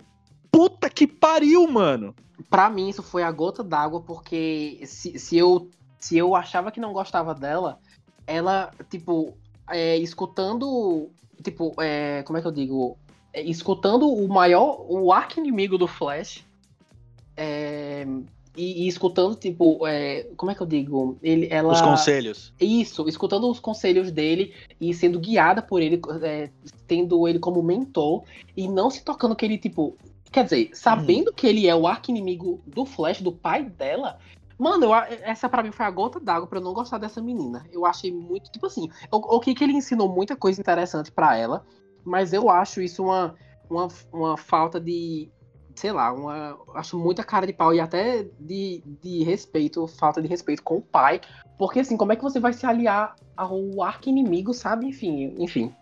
[0.49, 2.15] Puta que pariu, mano!
[2.49, 5.69] Pra mim, isso foi a gota d'água, porque se, se, eu,
[5.99, 7.81] se eu achava que não gostava dela,
[8.29, 9.37] ela, tipo,
[9.69, 11.11] é, escutando.
[11.43, 12.97] Tipo, é, como é que eu digo?
[13.33, 16.45] É, escutando o maior, o arco inimigo do Flash,
[17.37, 18.07] é,
[18.59, 21.17] e, e, escutando, tipo, é, como é que eu digo?
[21.23, 22.53] Ele, ela, os conselhos.
[22.61, 26.51] Isso, escutando os conselhos dele e sendo guiada por ele, é,
[26.89, 28.25] tendo ele como mentor,
[28.57, 29.97] e não se tocando que ele, tipo.
[30.33, 31.35] Quer dizer, sabendo hum.
[31.35, 34.19] que ele é o arco inimigo do Flash, do pai dela.
[34.59, 37.65] Mano, eu, essa para mim foi a gota d'água para eu não gostar dessa menina.
[37.71, 41.37] Eu achei muito, tipo assim, o, o que que ele ensinou muita coisa interessante para
[41.37, 41.65] ela
[42.05, 43.35] mas eu acho isso uma,
[43.69, 45.31] uma, uma falta de,
[45.75, 50.29] sei lá, uma, acho muita cara de pau e até de, de respeito, falta de
[50.29, 51.21] respeito com o pai,
[51.59, 54.87] porque assim, como é que você vai se aliar ao arco inimigo, sabe?
[54.87, 55.73] Enfim, enfim.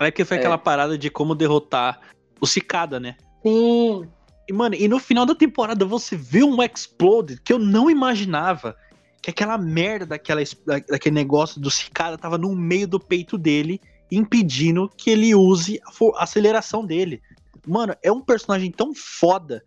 [0.00, 0.40] É que foi é.
[0.40, 2.00] aquela parada de como derrotar
[2.40, 3.16] o Cicada, né?
[3.42, 4.08] Sim.
[4.48, 8.76] E, mano, e no final da temporada você vê um Explode que eu não imaginava
[9.22, 13.80] que aquela merda daquela, daquele negócio do Cicada tava no meio do peito dele
[14.16, 15.80] impedindo que ele use
[16.16, 17.22] a aceleração dele.
[17.66, 19.62] Mano, é um personagem tão foda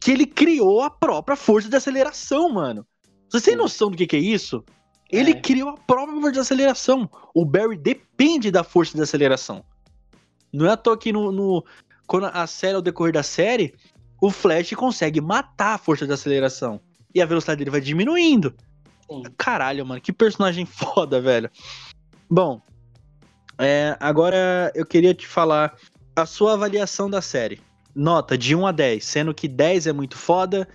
[0.00, 2.86] que ele criou a própria força de aceleração, mano.
[3.30, 4.64] Você tem noção do que, que é isso?
[5.10, 5.40] Ele é.
[5.40, 7.10] criou a própria força de aceleração.
[7.34, 9.64] O Barry depende da força de aceleração.
[10.52, 11.64] Não é à toa que no, no,
[12.06, 13.74] quando a série, ao decorrer da série,
[14.20, 16.80] o Flash consegue matar a força de aceleração.
[17.14, 18.54] E a velocidade dele vai diminuindo.
[19.08, 19.22] Sim.
[19.36, 21.50] Caralho, mano, que personagem foda, velho.
[22.30, 22.60] Bom,
[23.58, 25.76] é, agora eu queria te falar
[26.14, 27.60] a sua avaliação da série.
[27.94, 30.68] Nota de 1 a 10, sendo que 10 é muito foda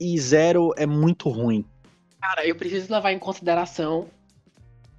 [0.00, 1.64] e 0 é muito ruim.
[2.20, 4.08] Cara, eu preciso levar em consideração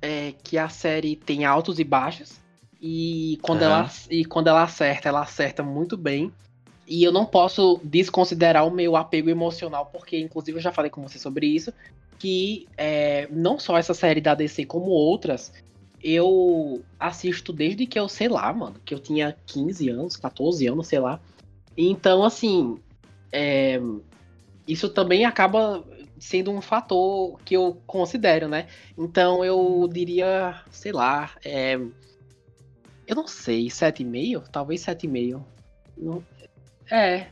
[0.01, 2.39] é, que a série tem altos e baixos.
[2.81, 3.79] E quando, Aham.
[3.79, 6.31] ela, e quando ela acerta, ela acerta muito bem.
[6.87, 11.01] E eu não posso desconsiderar o meu apego emocional, porque inclusive eu já falei com
[11.01, 11.73] você sobre isso.
[12.19, 15.51] Que é, não só essa série da DC, como outras,
[16.07, 20.87] eu assisto desde que eu, sei lá, mano, que eu tinha 15 anos, 14 anos,
[20.87, 21.19] sei lá.
[21.77, 22.79] Então, assim,
[23.33, 23.79] é,
[24.67, 25.83] isso também acaba
[26.19, 28.67] sendo um fator que eu considero, né?
[28.97, 31.75] Então eu diria, sei lá, é,
[33.07, 34.49] eu não sei, 7,5?
[34.51, 35.45] Talvez 7,5.
[35.97, 36.25] Não-
[36.91, 37.31] É,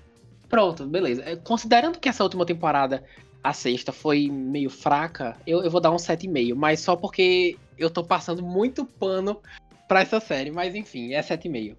[0.50, 1.24] pronto, beleza.
[1.24, 3.04] É, Considerando que essa última temporada,
[3.44, 7.90] a sexta, foi meio fraca, eu, eu vou dar um 7,5, mas só porque eu
[7.90, 9.42] tô passando muito pano
[9.88, 11.76] pra essa série, mas enfim, é 7,5.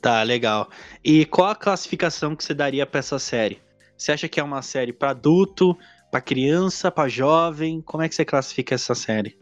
[0.00, 0.70] Tá, legal.
[1.04, 3.60] E qual a classificação que você daria pra essa série?
[3.96, 5.76] Você acha que é uma série pra adulto,
[6.10, 7.82] pra criança, pra jovem?
[7.82, 9.36] Como é que você classifica essa série?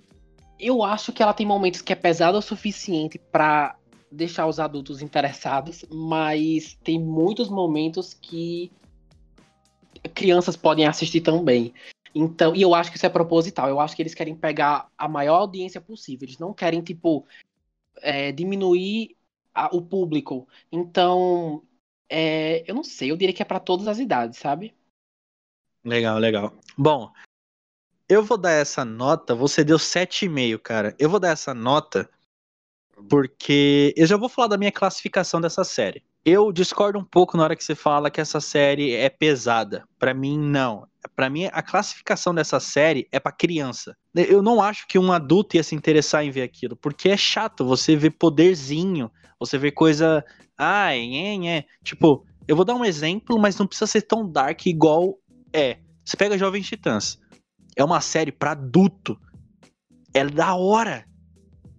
[0.58, 3.76] Eu acho que ela tem momentos que é pesada o suficiente pra
[4.10, 8.72] deixar os adultos interessados, mas tem muitos momentos que
[10.14, 11.72] crianças podem assistir também.
[12.20, 13.68] Então, e eu acho que isso é proposital.
[13.68, 16.26] Eu acho que eles querem pegar a maior audiência possível.
[16.26, 17.24] Eles não querem, tipo,
[18.02, 19.16] é, diminuir
[19.54, 20.48] a- o público.
[20.72, 21.62] Então,
[22.08, 24.74] é, eu não sei, eu diria que é pra todas as idades, sabe?
[25.84, 26.52] Legal, legal.
[26.76, 27.12] Bom,
[28.08, 29.32] eu vou dar essa nota.
[29.36, 30.96] Você deu 7,5, cara.
[30.98, 32.10] Eu vou dar essa nota
[33.08, 36.02] porque eu já vou falar da minha classificação dessa série.
[36.24, 39.88] Eu discordo um pouco na hora que você fala que essa série é pesada.
[39.98, 40.86] Pra mim, não.
[41.14, 43.96] Pra mim, a classificação dessa série é pra criança.
[44.14, 47.64] Eu não acho que um adulto ia se interessar em ver aquilo, porque é chato
[47.64, 50.24] você ver poderzinho, você vê coisa.
[50.56, 51.64] Ai, é, é.
[51.82, 55.18] Tipo, eu vou dar um exemplo, mas não precisa ser tão dark igual
[55.52, 55.78] é.
[56.04, 57.18] Você pega Jovens Titãs.
[57.76, 59.18] É uma série pra adulto.
[60.14, 61.04] É da hora.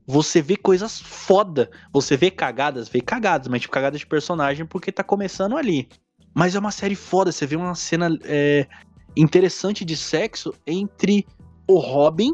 [0.06, 1.70] Você vê coisas foda.
[1.92, 5.90] Você vê cagadas, vê cagadas, mas tipo cagadas de personagem porque tá começando ali.
[6.34, 7.32] Mas é uma série foda.
[7.32, 8.68] Você vê uma cena é,
[9.16, 11.26] interessante de sexo entre
[11.68, 12.34] o Robin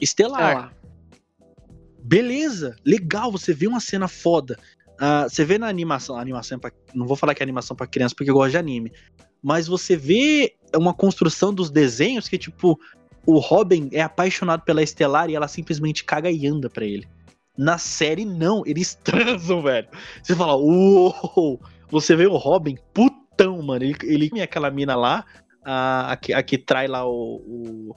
[0.00, 0.56] e Estelar.
[0.56, 0.72] Lá.
[2.02, 4.58] Beleza, legal, você vê uma cena foda.
[4.98, 7.86] Ah, você vê na animação, animação é pra, não vou falar que é animação pra
[7.86, 8.92] criança porque eu gosto de anime,
[9.42, 12.78] mas você vê uma construção dos desenhos que tipo
[13.26, 17.08] o Robin é apaixonado pela Estelar e ela simplesmente caga e anda pra ele.
[17.56, 19.88] Na série não, eles transam, velho.
[20.22, 21.60] Você fala, uou!
[21.90, 23.84] Você vê o Robin putão, mano.
[23.84, 25.24] Ele, ele e aquela mina lá,
[25.64, 27.96] a, a, que, a que trai lá o, o,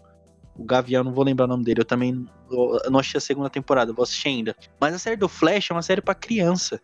[0.57, 1.81] o Gavião, não vou lembrar o nome dele.
[1.81, 4.55] Eu também eu não achei a segunda temporada, vou assistir ainda.
[4.79, 6.79] Mas a série do Flash é uma série pra criança.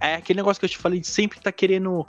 [0.00, 2.06] É aquele negócio que eu te falei de sempre tá querendo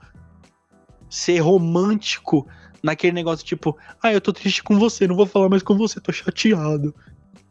[1.10, 2.48] ser romântico
[2.82, 6.00] naquele negócio tipo, ah, eu tô triste com você, não vou falar mais com você,
[6.00, 6.96] tô chateado.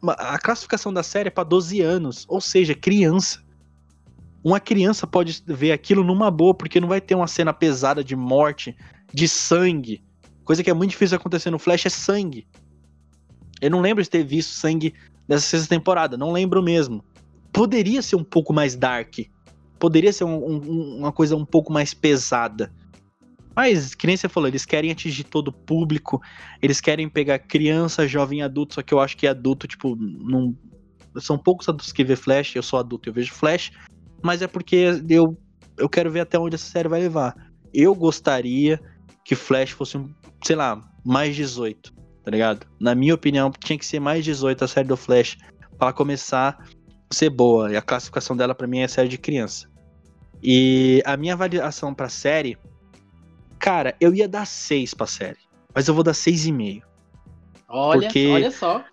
[0.03, 3.41] A classificação da série é pra 12 anos, ou seja, criança.
[4.43, 8.15] Uma criança pode ver aquilo numa boa, porque não vai ter uma cena pesada de
[8.15, 8.75] morte,
[9.13, 10.03] de sangue.
[10.43, 12.47] Coisa que é muito difícil acontecer no Flash é sangue.
[13.61, 14.93] Eu não lembro de ter visto sangue
[15.27, 17.03] nessa sexta temporada, não lembro mesmo.
[17.53, 19.19] Poderia ser um pouco mais dark.
[19.79, 22.71] Poderia ser um- um- uma coisa um pouco mais pesada.
[23.55, 26.21] Mas, que nem você falou, eles querem atingir todo o público,
[26.61, 30.55] eles querem pegar criança, jovem, adulto, só que eu acho que adulto, tipo, não.
[31.17, 33.71] São poucos adultos que vê Flash, eu sou adulto, eu vejo Flash,
[34.23, 35.37] mas é porque eu,
[35.77, 37.35] eu quero ver até onde essa série vai levar.
[37.73, 38.79] Eu gostaria
[39.25, 40.09] que Flash fosse, um,
[40.43, 42.67] sei lá, mais 18, tá ligado?
[42.79, 45.37] Na minha opinião, tinha que ser mais 18 a série do Flash,
[45.77, 46.57] pra ela começar
[47.09, 49.69] a ser boa, e a classificação dela pra mim é série de criança.
[50.43, 52.57] E a minha avaliação pra série
[53.61, 55.37] Cara, eu ia dar 6 pra série.
[55.73, 56.81] Mas eu vou dar 6,5.
[57.69, 58.83] Olha, Porque- olha só.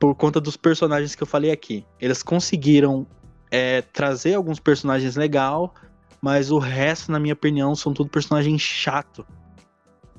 [0.00, 1.86] Por conta dos personagens que eu falei aqui.
[2.00, 3.06] Eles conseguiram
[3.52, 5.74] é, trazer alguns personagens legal,
[6.20, 9.24] mas o resto, na minha opinião, são tudo personagem chato.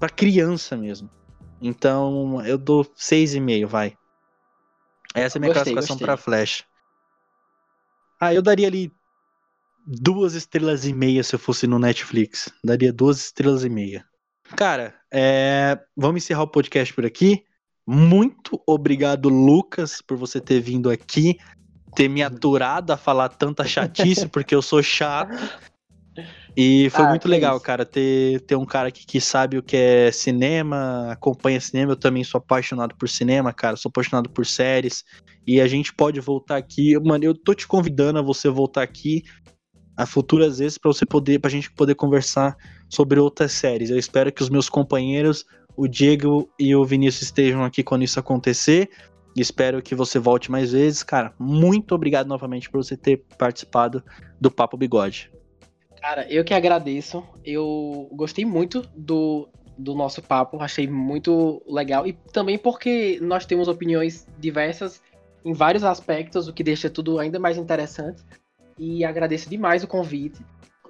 [0.02, 1.08] Pra criança mesmo.
[1.62, 3.96] Então, eu dou 6,5, vai.
[5.14, 6.64] Essa é a minha Gostei, classificação pra Flash.
[8.20, 8.92] Ah, eu daria ali
[9.86, 12.52] duas estrelas e meia se eu fosse no Netflix.
[12.64, 14.04] Daria duas estrelas e meia.
[14.56, 17.44] Cara, é, vamos encerrar o podcast por aqui.
[17.86, 21.38] Muito obrigado, Lucas, por você ter vindo aqui,
[21.96, 25.38] ter me aturado a falar tanta chatice, porque eu sou chato.
[26.56, 27.66] E foi Ah, muito que legal, isso.
[27.66, 31.94] cara, ter, ter um cara aqui que sabe o que é cinema, acompanha cinema.
[31.94, 33.78] Eu também sou apaixonado por cinema, cara.
[33.78, 35.04] Sou apaixonado por séries.
[35.48, 37.00] E a gente pode voltar aqui.
[37.00, 39.24] Mano, eu tô te convidando a você voltar aqui
[39.96, 42.56] a futuras vezes pra você poder, pra gente poder conversar
[42.90, 43.90] sobre outras séries.
[43.90, 45.46] Eu espero que os meus companheiros,
[45.76, 48.90] o Diego e o Vinícius estejam aqui quando isso acontecer.
[49.38, 51.34] Espero que você volte mais vezes, cara.
[51.40, 54.04] Muito obrigado novamente por você ter participado
[54.40, 55.32] do Papo Bigode.
[56.02, 57.24] Cara, eu que agradeço.
[57.46, 59.48] Eu gostei muito do,
[59.78, 62.08] do nosso papo, achei muito legal.
[62.08, 65.02] E também porque nós temos opiniões diversas
[65.46, 68.24] em vários aspectos, o que deixa tudo ainda mais interessante.
[68.80, 70.44] E agradeço demais o convite.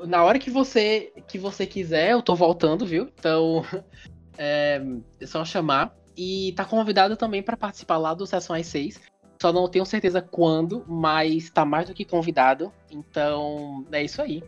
[0.05, 3.09] Na hora que você que você quiser, eu tô voltando, viu?
[3.19, 3.65] Então,
[4.37, 4.81] é,
[5.19, 5.93] é só chamar.
[6.15, 9.01] E tá convidado também para participar lá do Sessão às 6.
[9.41, 12.71] Só não tenho certeza quando, mas tá mais do que convidado.
[12.89, 14.41] Então, é isso aí.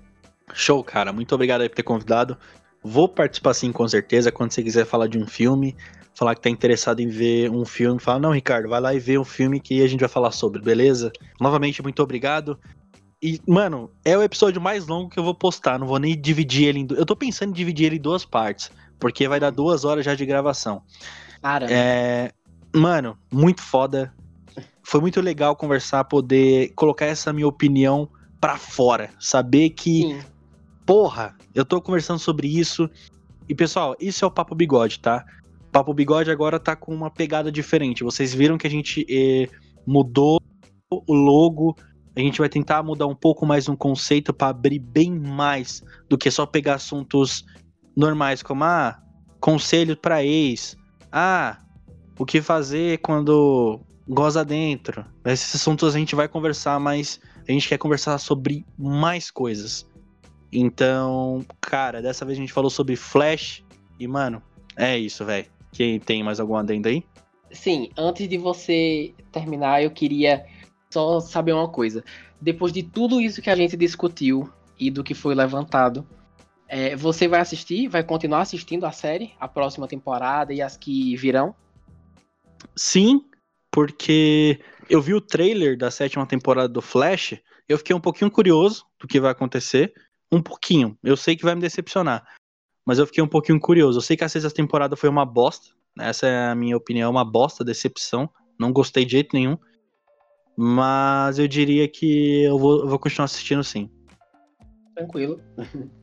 [0.54, 1.12] Show, cara.
[1.12, 2.38] Muito obrigado aí por ter convidado.
[2.84, 4.32] Vou participar sim, com certeza.
[4.32, 5.76] Quando você quiser falar de um filme,
[6.14, 9.18] falar que tá interessado em ver um filme, fala, não, Ricardo, vai lá e vê
[9.18, 11.12] um filme que a gente vai falar sobre, beleza?
[11.40, 12.60] Novamente, muito obrigado.
[13.22, 15.80] E, mano, é o episódio mais longo que eu vou postar.
[15.80, 16.88] Não vou nem dividir ele em.
[16.92, 18.70] Eu tô pensando em dividir ele em duas partes.
[19.00, 20.82] Porque vai dar duas horas já de gravação.
[21.42, 22.32] Cara, É,
[22.76, 24.14] mano, muito foda.
[24.84, 28.10] Foi muito legal conversar, poder colocar essa minha opinião
[28.42, 29.10] pra fora.
[29.20, 30.20] Saber que sim.
[30.86, 32.90] Porra, eu tô conversando sobre isso.
[33.48, 35.26] E pessoal, isso é o Papo Bigode, tá?
[35.72, 38.04] Papo Bigode agora tá com uma pegada diferente.
[38.04, 39.50] Vocês viram que a gente eh,
[39.86, 40.40] mudou
[40.90, 41.76] o logo.
[42.16, 46.18] A gente vai tentar mudar um pouco mais um conceito pra abrir bem mais do
[46.18, 47.44] que só pegar assuntos
[47.96, 49.02] normais, como ah,
[49.40, 50.78] conselho pra ex.
[51.12, 51.58] Ah,
[52.18, 55.06] o que fazer quando goza dentro.
[55.26, 59.88] Esses assuntos a gente vai conversar, mas a gente quer conversar sobre mais coisas.
[60.54, 63.64] Então, cara, dessa vez a gente falou sobre Flash.
[64.00, 64.42] E, mano,
[64.76, 65.48] é isso, velho.
[65.72, 67.04] Quem tem mais algum adendo aí?
[67.52, 70.46] Sim, antes de você terminar, eu queria
[70.92, 72.04] só saber uma coisa.
[72.40, 74.48] Depois de tudo isso que a gente discutiu
[74.80, 76.08] e do que foi levantado,
[76.68, 81.16] é, você vai assistir, vai continuar assistindo a série, a próxima temporada e as que
[81.16, 81.56] virão?
[82.76, 83.26] Sim,
[83.72, 87.36] porque eu vi o trailer da sétima temporada do Flash.
[87.68, 89.94] Eu fiquei um pouquinho curioso do que vai acontecer.
[90.32, 90.98] Um pouquinho.
[91.04, 92.26] Eu sei que vai me decepcionar.
[92.86, 93.98] Mas eu fiquei um pouquinho curioso.
[93.98, 95.70] Eu sei que a sexta temporada foi uma bosta.
[96.00, 98.30] Essa é a minha opinião, uma bosta, decepção.
[98.60, 99.58] Não gostei de jeito nenhum.
[100.56, 103.90] Mas eu diria que eu vou, eu vou continuar assistindo sim.
[104.96, 105.42] Tranquilo.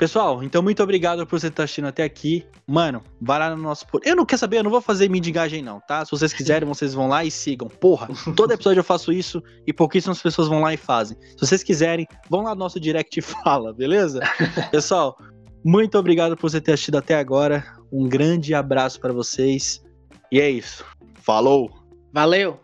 [0.00, 2.46] Pessoal, então muito obrigado por você estar assistindo até aqui.
[2.66, 3.86] Mano, vai lá no nosso.
[3.86, 6.02] por- Eu não quero saber, eu não vou fazer mendigagem, não, tá?
[6.06, 7.68] Se vocês quiserem, vocês vão lá e sigam.
[7.68, 11.18] Porra, todo episódio eu faço isso e pouquíssimas pessoas vão lá e fazem.
[11.36, 14.20] Se vocês quiserem, vão lá no nosso direct e fala, beleza?
[14.72, 15.14] Pessoal,
[15.62, 17.62] muito obrigado por você ter assistido até agora.
[17.92, 19.82] Um grande abraço pra vocês.
[20.32, 20.82] E é isso.
[21.16, 21.70] Falou!
[22.10, 22.58] Valeu!